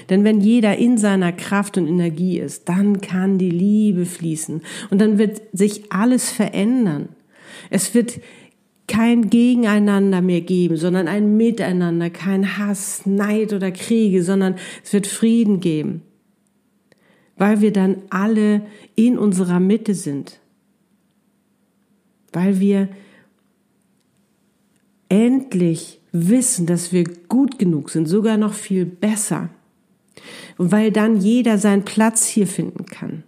Denn 0.08 0.24
wenn 0.24 0.40
jeder 0.40 0.76
in 0.76 0.98
seiner 0.98 1.32
Kraft 1.32 1.78
und 1.78 1.86
Energie 1.86 2.38
ist, 2.38 2.68
dann 2.68 3.00
kann 3.00 3.38
die 3.38 3.50
Liebe 3.50 4.06
fließen 4.06 4.62
und 4.90 5.00
dann 5.00 5.18
wird 5.18 5.40
sich 5.52 5.92
alles 5.92 6.30
verändern. 6.30 7.10
Es 7.70 7.94
wird 7.94 8.20
kein 8.90 9.30
Gegeneinander 9.30 10.20
mehr 10.20 10.40
geben, 10.40 10.76
sondern 10.76 11.06
ein 11.06 11.36
Miteinander, 11.36 12.10
kein 12.10 12.58
Hass, 12.58 13.06
Neid 13.06 13.52
oder 13.52 13.70
Kriege, 13.70 14.24
sondern 14.24 14.56
es 14.82 14.92
wird 14.92 15.06
Frieden 15.06 15.60
geben, 15.60 16.02
weil 17.36 17.60
wir 17.60 17.72
dann 17.72 17.98
alle 18.10 18.66
in 18.96 19.16
unserer 19.16 19.60
Mitte 19.60 19.94
sind, 19.94 20.40
weil 22.32 22.58
wir 22.58 22.88
endlich 25.08 26.00
wissen, 26.10 26.66
dass 26.66 26.92
wir 26.92 27.04
gut 27.28 27.60
genug 27.60 27.90
sind, 27.90 28.06
sogar 28.06 28.38
noch 28.38 28.54
viel 28.54 28.86
besser, 28.86 29.50
und 30.58 30.72
weil 30.72 30.90
dann 30.90 31.16
jeder 31.16 31.58
seinen 31.58 31.84
Platz 31.84 32.26
hier 32.26 32.48
finden 32.48 32.86
kann. 32.86 33.22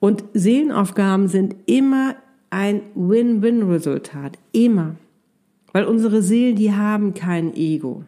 Und 0.00 0.24
Seelenaufgaben 0.34 1.28
sind 1.28 1.54
immer 1.66 2.16
ein 2.50 2.82
Win-Win-Resultat. 2.94 4.38
Immer. 4.52 4.96
Weil 5.72 5.84
unsere 5.84 6.22
Seelen, 6.22 6.56
die 6.56 6.72
haben 6.72 7.14
kein 7.14 7.54
Ego. 7.54 8.04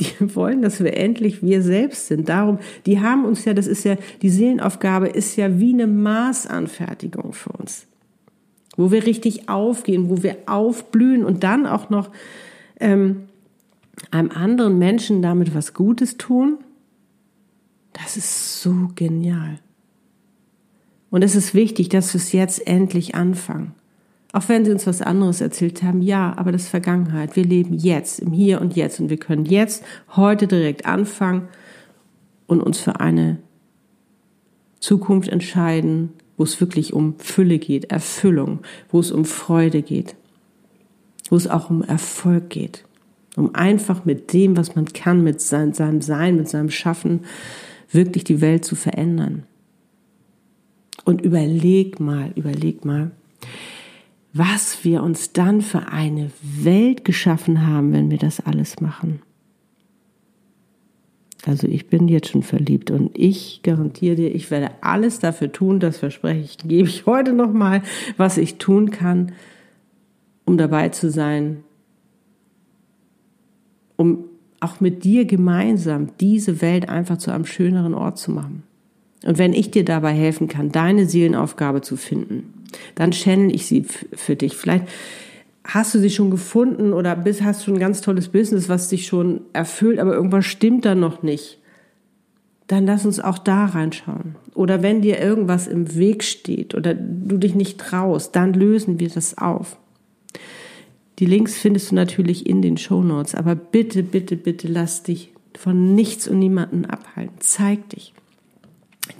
Die 0.00 0.06
wollen, 0.34 0.62
dass 0.62 0.82
wir 0.82 0.96
endlich 0.96 1.42
wir 1.42 1.62
selbst 1.62 2.06
sind. 2.06 2.28
Darum, 2.28 2.58
die 2.86 3.00
haben 3.00 3.24
uns 3.24 3.44
ja, 3.44 3.54
das 3.54 3.66
ist 3.66 3.84
ja, 3.84 3.96
die 4.22 4.30
Seelenaufgabe 4.30 5.08
ist 5.08 5.36
ja 5.36 5.58
wie 5.58 5.72
eine 5.72 5.86
Maßanfertigung 5.86 7.32
für 7.32 7.52
uns. 7.52 7.86
Wo 8.76 8.90
wir 8.90 9.04
richtig 9.04 9.48
aufgehen, 9.48 10.08
wo 10.08 10.22
wir 10.22 10.36
aufblühen 10.46 11.24
und 11.24 11.42
dann 11.44 11.66
auch 11.66 11.90
noch 11.90 12.10
ähm, 12.80 13.24
einem 14.10 14.30
anderen 14.30 14.78
Menschen 14.78 15.20
damit 15.20 15.54
was 15.54 15.74
Gutes 15.74 16.16
tun. 16.16 16.58
Das 17.92 18.16
ist 18.16 18.62
so 18.62 18.88
genial. 18.94 19.58
Und 21.12 21.22
es 21.22 21.36
ist 21.36 21.52
wichtig, 21.52 21.90
dass 21.90 22.14
wir 22.14 22.20
es 22.20 22.32
jetzt 22.32 22.66
endlich 22.66 23.14
anfangen. 23.14 23.74
Auch 24.32 24.48
wenn 24.48 24.64
sie 24.64 24.72
uns 24.72 24.86
was 24.86 25.02
anderes 25.02 25.42
erzählt 25.42 25.82
haben, 25.82 26.00
ja, 26.00 26.32
aber 26.38 26.52
das 26.52 26.62
ist 26.62 26.68
Vergangenheit. 26.68 27.36
Wir 27.36 27.44
leben 27.44 27.74
jetzt, 27.74 28.18
im 28.18 28.32
Hier 28.32 28.62
und 28.62 28.76
Jetzt. 28.76 28.98
Und 28.98 29.10
wir 29.10 29.18
können 29.18 29.44
jetzt, 29.44 29.84
heute 30.16 30.46
direkt 30.46 30.86
anfangen 30.86 31.48
und 32.46 32.62
uns 32.62 32.80
für 32.80 32.98
eine 33.00 33.36
Zukunft 34.80 35.28
entscheiden, 35.28 36.14
wo 36.38 36.44
es 36.44 36.58
wirklich 36.62 36.94
um 36.94 37.18
Fülle 37.18 37.58
geht, 37.58 37.90
Erfüllung, 37.90 38.60
wo 38.90 38.98
es 38.98 39.12
um 39.12 39.26
Freude 39.26 39.82
geht, 39.82 40.16
wo 41.28 41.36
es 41.36 41.46
auch 41.46 41.68
um 41.68 41.82
Erfolg 41.82 42.48
geht. 42.48 42.86
um 43.36 43.54
einfach 43.54 44.06
mit 44.06 44.32
dem, 44.32 44.56
was 44.56 44.76
man 44.76 44.86
kann, 44.86 45.22
mit 45.22 45.42
seinem 45.42 46.00
Sein, 46.00 46.36
mit 46.36 46.48
seinem 46.48 46.70
Schaffen, 46.70 47.20
wirklich 47.90 48.24
die 48.24 48.40
Welt 48.40 48.64
zu 48.64 48.76
verändern. 48.76 49.44
Und 51.04 51.20
überleg 51.20 52.00
mal, 52.00 52.32
überleg 52.36 52.84
mal, 52.84 53.10
was 54.32 54.84
wir 54.84 55.02
uns 55.02 55.32
dann 55.32 55.60
für 55.60 55.88
eine 55.88 56.30
Welt 56.42 57.04
geschaffen 57.04 57.66
haben, 57.66 57.92
wenn 57.92 58.10
wir 58.10 58.18
das 58.18 58.40
alles 58.40 58.80
machen. 58.80 59.20
Also 61.44 61.66
ich 61.66 61.88
bin 61.88 62.06
jetzt 62.06 62.28
schon 62.28 62.42
verliebt 62.42 62.90
und 62.90 63.10
ich 63.18 63.60
garantiere 63.62 64.14
dir, 64.14 64.34
ich 64.34 64.50
werde 64.50 64.70
alles 64.80 65.18
dafür 65.18 65.50
tun, 65.50 65.80
das 65.80 65.98
verspreche 65.98 66.40
ich, 66.40 66.58
gebe 66.58 66.88
ich 66.88 67.04
heute 67.04 67.32
nochmal, 67.32 67.82
was 68.16 68.38
ich 68.38 68.58
tun 68.58 68.90
kann, 68.90 69.32
um 70.44 70.56
dabei 70.56 70.90
zu 70.90 71.10
sein, 71.10 71.64
um 73.96 74.24
auch 74.60 74.80
mit 74.80 75.02
dir 75.02 75.24
gemeinsam 75.24 76.10
diese 76.20 76.62
Welt 76.62 76.88
einfach 76.88 77.18
zu 77.18 77.32
einem 77.32 77.44
schöneren 77.44 77.94
Ort 77.94 78.18
zu 78.18 78.30
machen. 78.30 78.62
Und 79.24 79.38
wenn 79.38 79.52
ich 79.52 79.70
dir 79.70 79.84
dabei 79.84 80.12
helfen 80.12 80.48
kann, 80.48 80.72
deine 80.72 81.06
Seelenaufgabe 81.06 81.80
zu 81.80 81.96
finden, 81.96 82.52
dann 82.94 83.12
channel 83.12 83.54
ich 83.54 83.66
sie 83.66 83.84
für 84.14 84.36
dich. 84.36 84.56
Vielleicht 84.56 84.86
hast 85.64 85.94
du 85.94 85.98
sie 85.98 86.10
schon 86.10 86.30
gefunden 86.30 86.92
oder 86.92 87.14
bist, 87.14 87.42
hast 87.42 87.64
schon 87.64 87.74
ein 87.74 87.80
ganz 87.80 88.00
tolles 88.00 88.28
Business, 88.28 88.68
was 88.68 88.88
dich 88.88 89.06
schon 89.06 89.42
erfüllt, 89.52 89.98
aber 89.98 90.14
irgendwas 90.14 90.46
stimmt 90.46 90.84
da 90.84 90.94
noch 90.94 91.22
nicht. 91.22 91.58
Dann 92.66 92.86
lass 92.86 93.04
uns 93.04 93.20
auch 93.20 93.38
da 93.38 93.66
reinschauen. 93.66 94.36
Oder 94.54 94.82
wenn 94.82 95.02
dir 95.02 95.20
irgendwas 95.20 95.66
im 95.66 95.94
Weg 95.94 96.24
steht 96.24 96.74
oder 96.74 96.94
du 96.94 97.38
dich 97.38 97.54
nicht 97.54 97.78
traust, 97.78 98.34
dann 98.34 98.54
lösen 98.54 98.98
wir 98.98 99.08
das 99.08 99.38
auf. 99.38 99.76
Die 101.18 101.26
Links 101.26 101.56
findest 101.56 101.90
du 101.90 101.94
natürlich 101.94 102.46
in 102.46 102.62
den 102.62 102.76
Show 102.76 103.02
Notes, 103.02 103.34
aber 103.34 103.54
bitte, 103.54 104.02
bitte, 104.02 104.36
bitte 104.36 104.68
lass 104.68 105.02
dich 105.02 105.32
von 105.56 105.94
nichts 105.94 106.26
und 106.26 106.38
niemanden 106.38 106.86
abhalten. 106.86 107.36
Zeig 107.38 107.88
dich. 107.90 108.14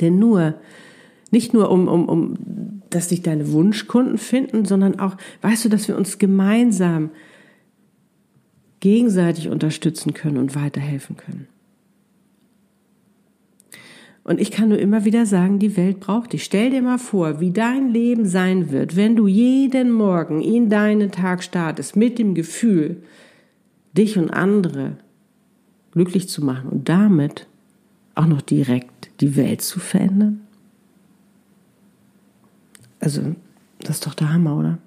Denn 0.00 0.18
nur, 0.18 0.54
nicht 1.30 1.54
nur 1.54 1.70
um, 1.70 1.88
um, 1.88 2.08
um, 2.08 2.82
dass 2.90 3.08
dich 3.08 3.22
deine 3.22 3.52
Wunschkunden 3.52 4.18
finden, 4.18 4.64
sondern 4.64 4.98
auch, 4.98 5.16
weißt 5.40 5.64
du, 5.64 5.68
dass 5.68 5.88
wir 5.88 5.96
uns 5.96 6.18
gemeinsam 6.18 7.10
gegenseitig 8.80 9.48
unterstützen 9.48 10.12
können 10.12 10.38
und 10.38 10.54
weiterhelfen 10.54 11.16
können. 11.16 11.46
Und 14.24 14.40
ich 14.40 14.52
kann 14.52 14.68
nur 14.68 14.78
immer 14.78 15.04
wieder 15.04 15.26
sagen, 15.26 15.58
die 15.58 15.76
Welt 15.76 15.98
braucht 15.98 16.32
dich. 16.32 16.44
Stell 16.44 16.70
dir 16.70 16.82
mal 16.82 16.98
vor, 16.98 17.40
wie 17.40 17.50
dein 17.50 17.88
Leben 17.88 18.24
sein 18.24 18.70
wird, 18.70 18.94
wenn 18.94 19.16
du 19.16 19.26
jeden 19.26 19.90
Morgen 19.90 20.40
in 20.40 20.68
deinen 20.68 21.10
Tag 21.10 21.42
startest 21.42 21.96
mit 21.96 22.18
dem 22.18 22.34
Gefühl, 22.34 23.02
dich 23.96 24.18
und 24.18 24.30
andere 24.30 24.96
glücklich 25.90 26.28
zu 26.28 26.44
machen 26.44 26.70
und 26.70 26.88
damit 26.88 27.46
auch 28.14 28.26
noch 28.26 28.42
direkt 28.42 28.91
die 29.22 29.36
Welt 29.36 29.62
zu 29.62 29.80
verändern. 29.80 30.40
Also, 33.00 33.22
das 33.80 33.96
ist 33.96 34.06
doch 34.06 34.14
der 34.14 34.32
Hammer, 34.32 34.58
oder? 34.58 34.78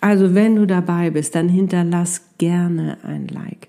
Also, 0.00 0.34
wenn 0.34 0.56
du 0.56 0.66
dabei 0.66 1.10
bist, 1.10 1.34
dann 1.34 1.48
hinterlass 1.48 2.22
gerne 2.38 2.98
ein 3.02 3.28
Like 3.28 3.68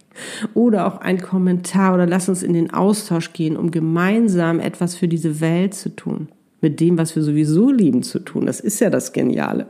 oder 0.54 0.88
auch 0.88 1.00
ein 1.00 1.22
Kommentar 1.22 1.94
oder 1.94 2.06
lass 2.06 2.28
uns 2.28 2.44
in 2.44 2.54
den 2.54 2.72
Austausch 2.72 3.34
gehen, 3.34 3.56
um 3.56 3.72
gemeinsam 3.72 4.60
etwas 4.60 4.96
für 4.96 5.08
diese 5.08 5.40
Welt 5.40 5.74
zu 5.74 5.96
tun. 5.96 6.28
Mit 6.60 6.80
dem, 6.80 6.98
was 6.98 7.16
wir 7.16 7.24
sowieso 7.24 7.72
lieben 7.72 8.02
zu 8.02 8.20
tun. 8.20 8.48
Das 8.48 8.60
ist 8.60 8.80
ja 8.80 8.90
das 8.90 9.14
Geniale. 9.14 9.68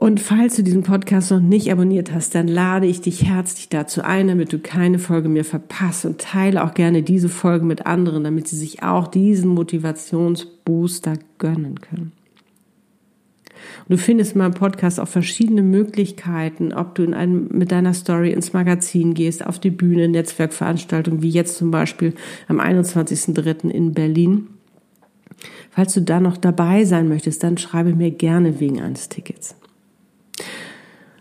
Und 0.00 0.18
falls 0.18 0.56
du 0.56 0.62
diesen 0.62 0.82
Podcast 0.82 1.30
noch 1.30 1.40
nicht 1.40 1.70
abonniert 1.70 2.10
hast, 2.10 2.34
dann 2.34 2.48
lade 2.48 2.86
ich 2.86 3.02
dich 3.02 3.26
herzlich 3.26 3.68
dazu 3.68 4.00
ein, 4.00 4.28
damit 4.28 4.50
du 4.50 4.58
keine 4.58 4.98
Folge 4.98 5.28
mehr 5.28 5.44
verpasst 5.44 6.06
und 6.06 6.18
teile 6.18 6.64
auch 6.64 6.72
gerne 6.72 7.02
diese 7.02 7.28
Folge 7.28 7.66
mit 7.66 7.84
anderen, 7.84 8.24
damit 8.24 8.48
sie 8.48 8.56
sich 8.56 8.82
auch 8.82 9.08
diesen 9.08 9.50
Motivationsbooster 9.50 11.18
gönnen 11.36 11.82
können. 11.82 12.12
Du 13.90 13.98
findest 13.98 14.32
in 14.32 14.38
meinem 14.38 14.54
Podcast 14.54 14.98
auch 14.98 15.06
verschiedene 15.06 15.60
Möglichkeiten, 15.60 16.72
ob 16.72 16.94
du 16.94 17.02
in 17.02 17.12
einem, 17.12 17.48
mit 17.52 17.70
deiner 17.70 17.92
Story 17.92 18.30
ins 18.30 18.54
Magazin 18.54 19.12
gehst, 19.12 19.44
auf 19.44 19.58
die 19.58 19.68
Bühne, 19.68 20.08
Netzwerkveranstaltungen, 20.08 21.20
wie 21.20 21.28
jetzt 21.28 21.58
zum 21.58 21.70
Beispiel 21.70 22.14
am 22.48 22.58
21.03. 22.58 23.68
in 23.68 23.92
Berlin. 23.92 24.46
Falls 25.68 25.92
du 25.92 26.00
da 26.00 26.20
noch 26.20 26.38
dabei 26.38 26.86
sein 26.86 27.06
möchtest, 27.06 27.42
dann 27.42 27.58
schreibe 27.58 27.94
mir 27.94 28.10
gerne 28.10 28.60
wegen 28.60 28.80
eines 28.80 29.10
Tickets. 29.10 29.59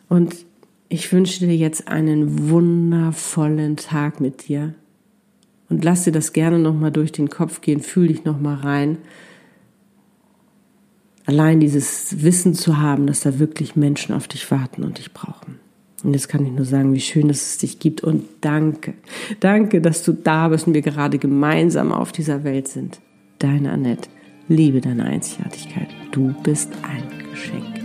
Und 0.09 0.35
ich 0.89 1.13
wünsche 1.13 1.39
dir 1.39 1.55
jetzt 1.55 1.87
einen 1.87 2.49
wundervollen 2.49 3.77
Tag 3.77 4.19
mit 4.19 4.47
dir. 4.49 4.73
Und 5.69 5.85
lass 5.85 6.03
dir 6.03 6.11
das 6.11 6.33
gerne 6.33 6.59
nochmal 6.59 6.91
durch 6.91 7.11
den 7.11 7.29
Kopf 7.29 7.61
gehen, 7.61 7.79
fühl 7.79 8.07
dich 8.07 8.25
nochmal 8.25 8.55
rein 8.55 8.97
allein 11.29 11.59
dieses 11.59 12.23
Wissen 12.23 12.55
zu 12.55 12.79
haben, 12.79 13.05
dass 13.05 13.19
da 13.19 13.37
wirklich 13.37 13.75
Menschen 13.75 14.15
auf 14.15 14.27
dich 14.27 14.49
warten 14.49 14.83
und 14.83 14.97
dich 14.97 15.13
brauchen. 15.13 15.59
Und 16.03 16.13
jetzt 16.13 16.27
kann 16.27 16.43
ich 16.43 16.51
nur 16.51 16.65
sagen, 16.65 16.91
wie 16.93 17.01
schön, 17.01 17.27
dass 17.27 17.51
es 17.51 17.57
dich 17.59 17.77
gibt 17.77 18.01
und 18.01 18.23
danke. 18.41 18.95
Danke, 19.39 19.79
dass 19.79 20.03
du 20.03 20.13
da 20.13 20.47
bist 20.47 20.65
und 20.65 20.73
wir 20.73 20.81
gerade 20.81 21.19
gemeinsam 21.19 21.91
auf 21.91 22.11
dieser 22.11 22.43
Welt 22.43 22.67
sind. 22.67 22.99
Deine 23.37 23.71
Annette, 23.71 24.09
liebe 24.47 24.81
deine 24.81 25.05
Einzigartigkeit. 25.05 25.89
Du 26.11 26.33
bist 26.41 26.71
ein 26.81 27.03
Geschenk. 27.29 27.78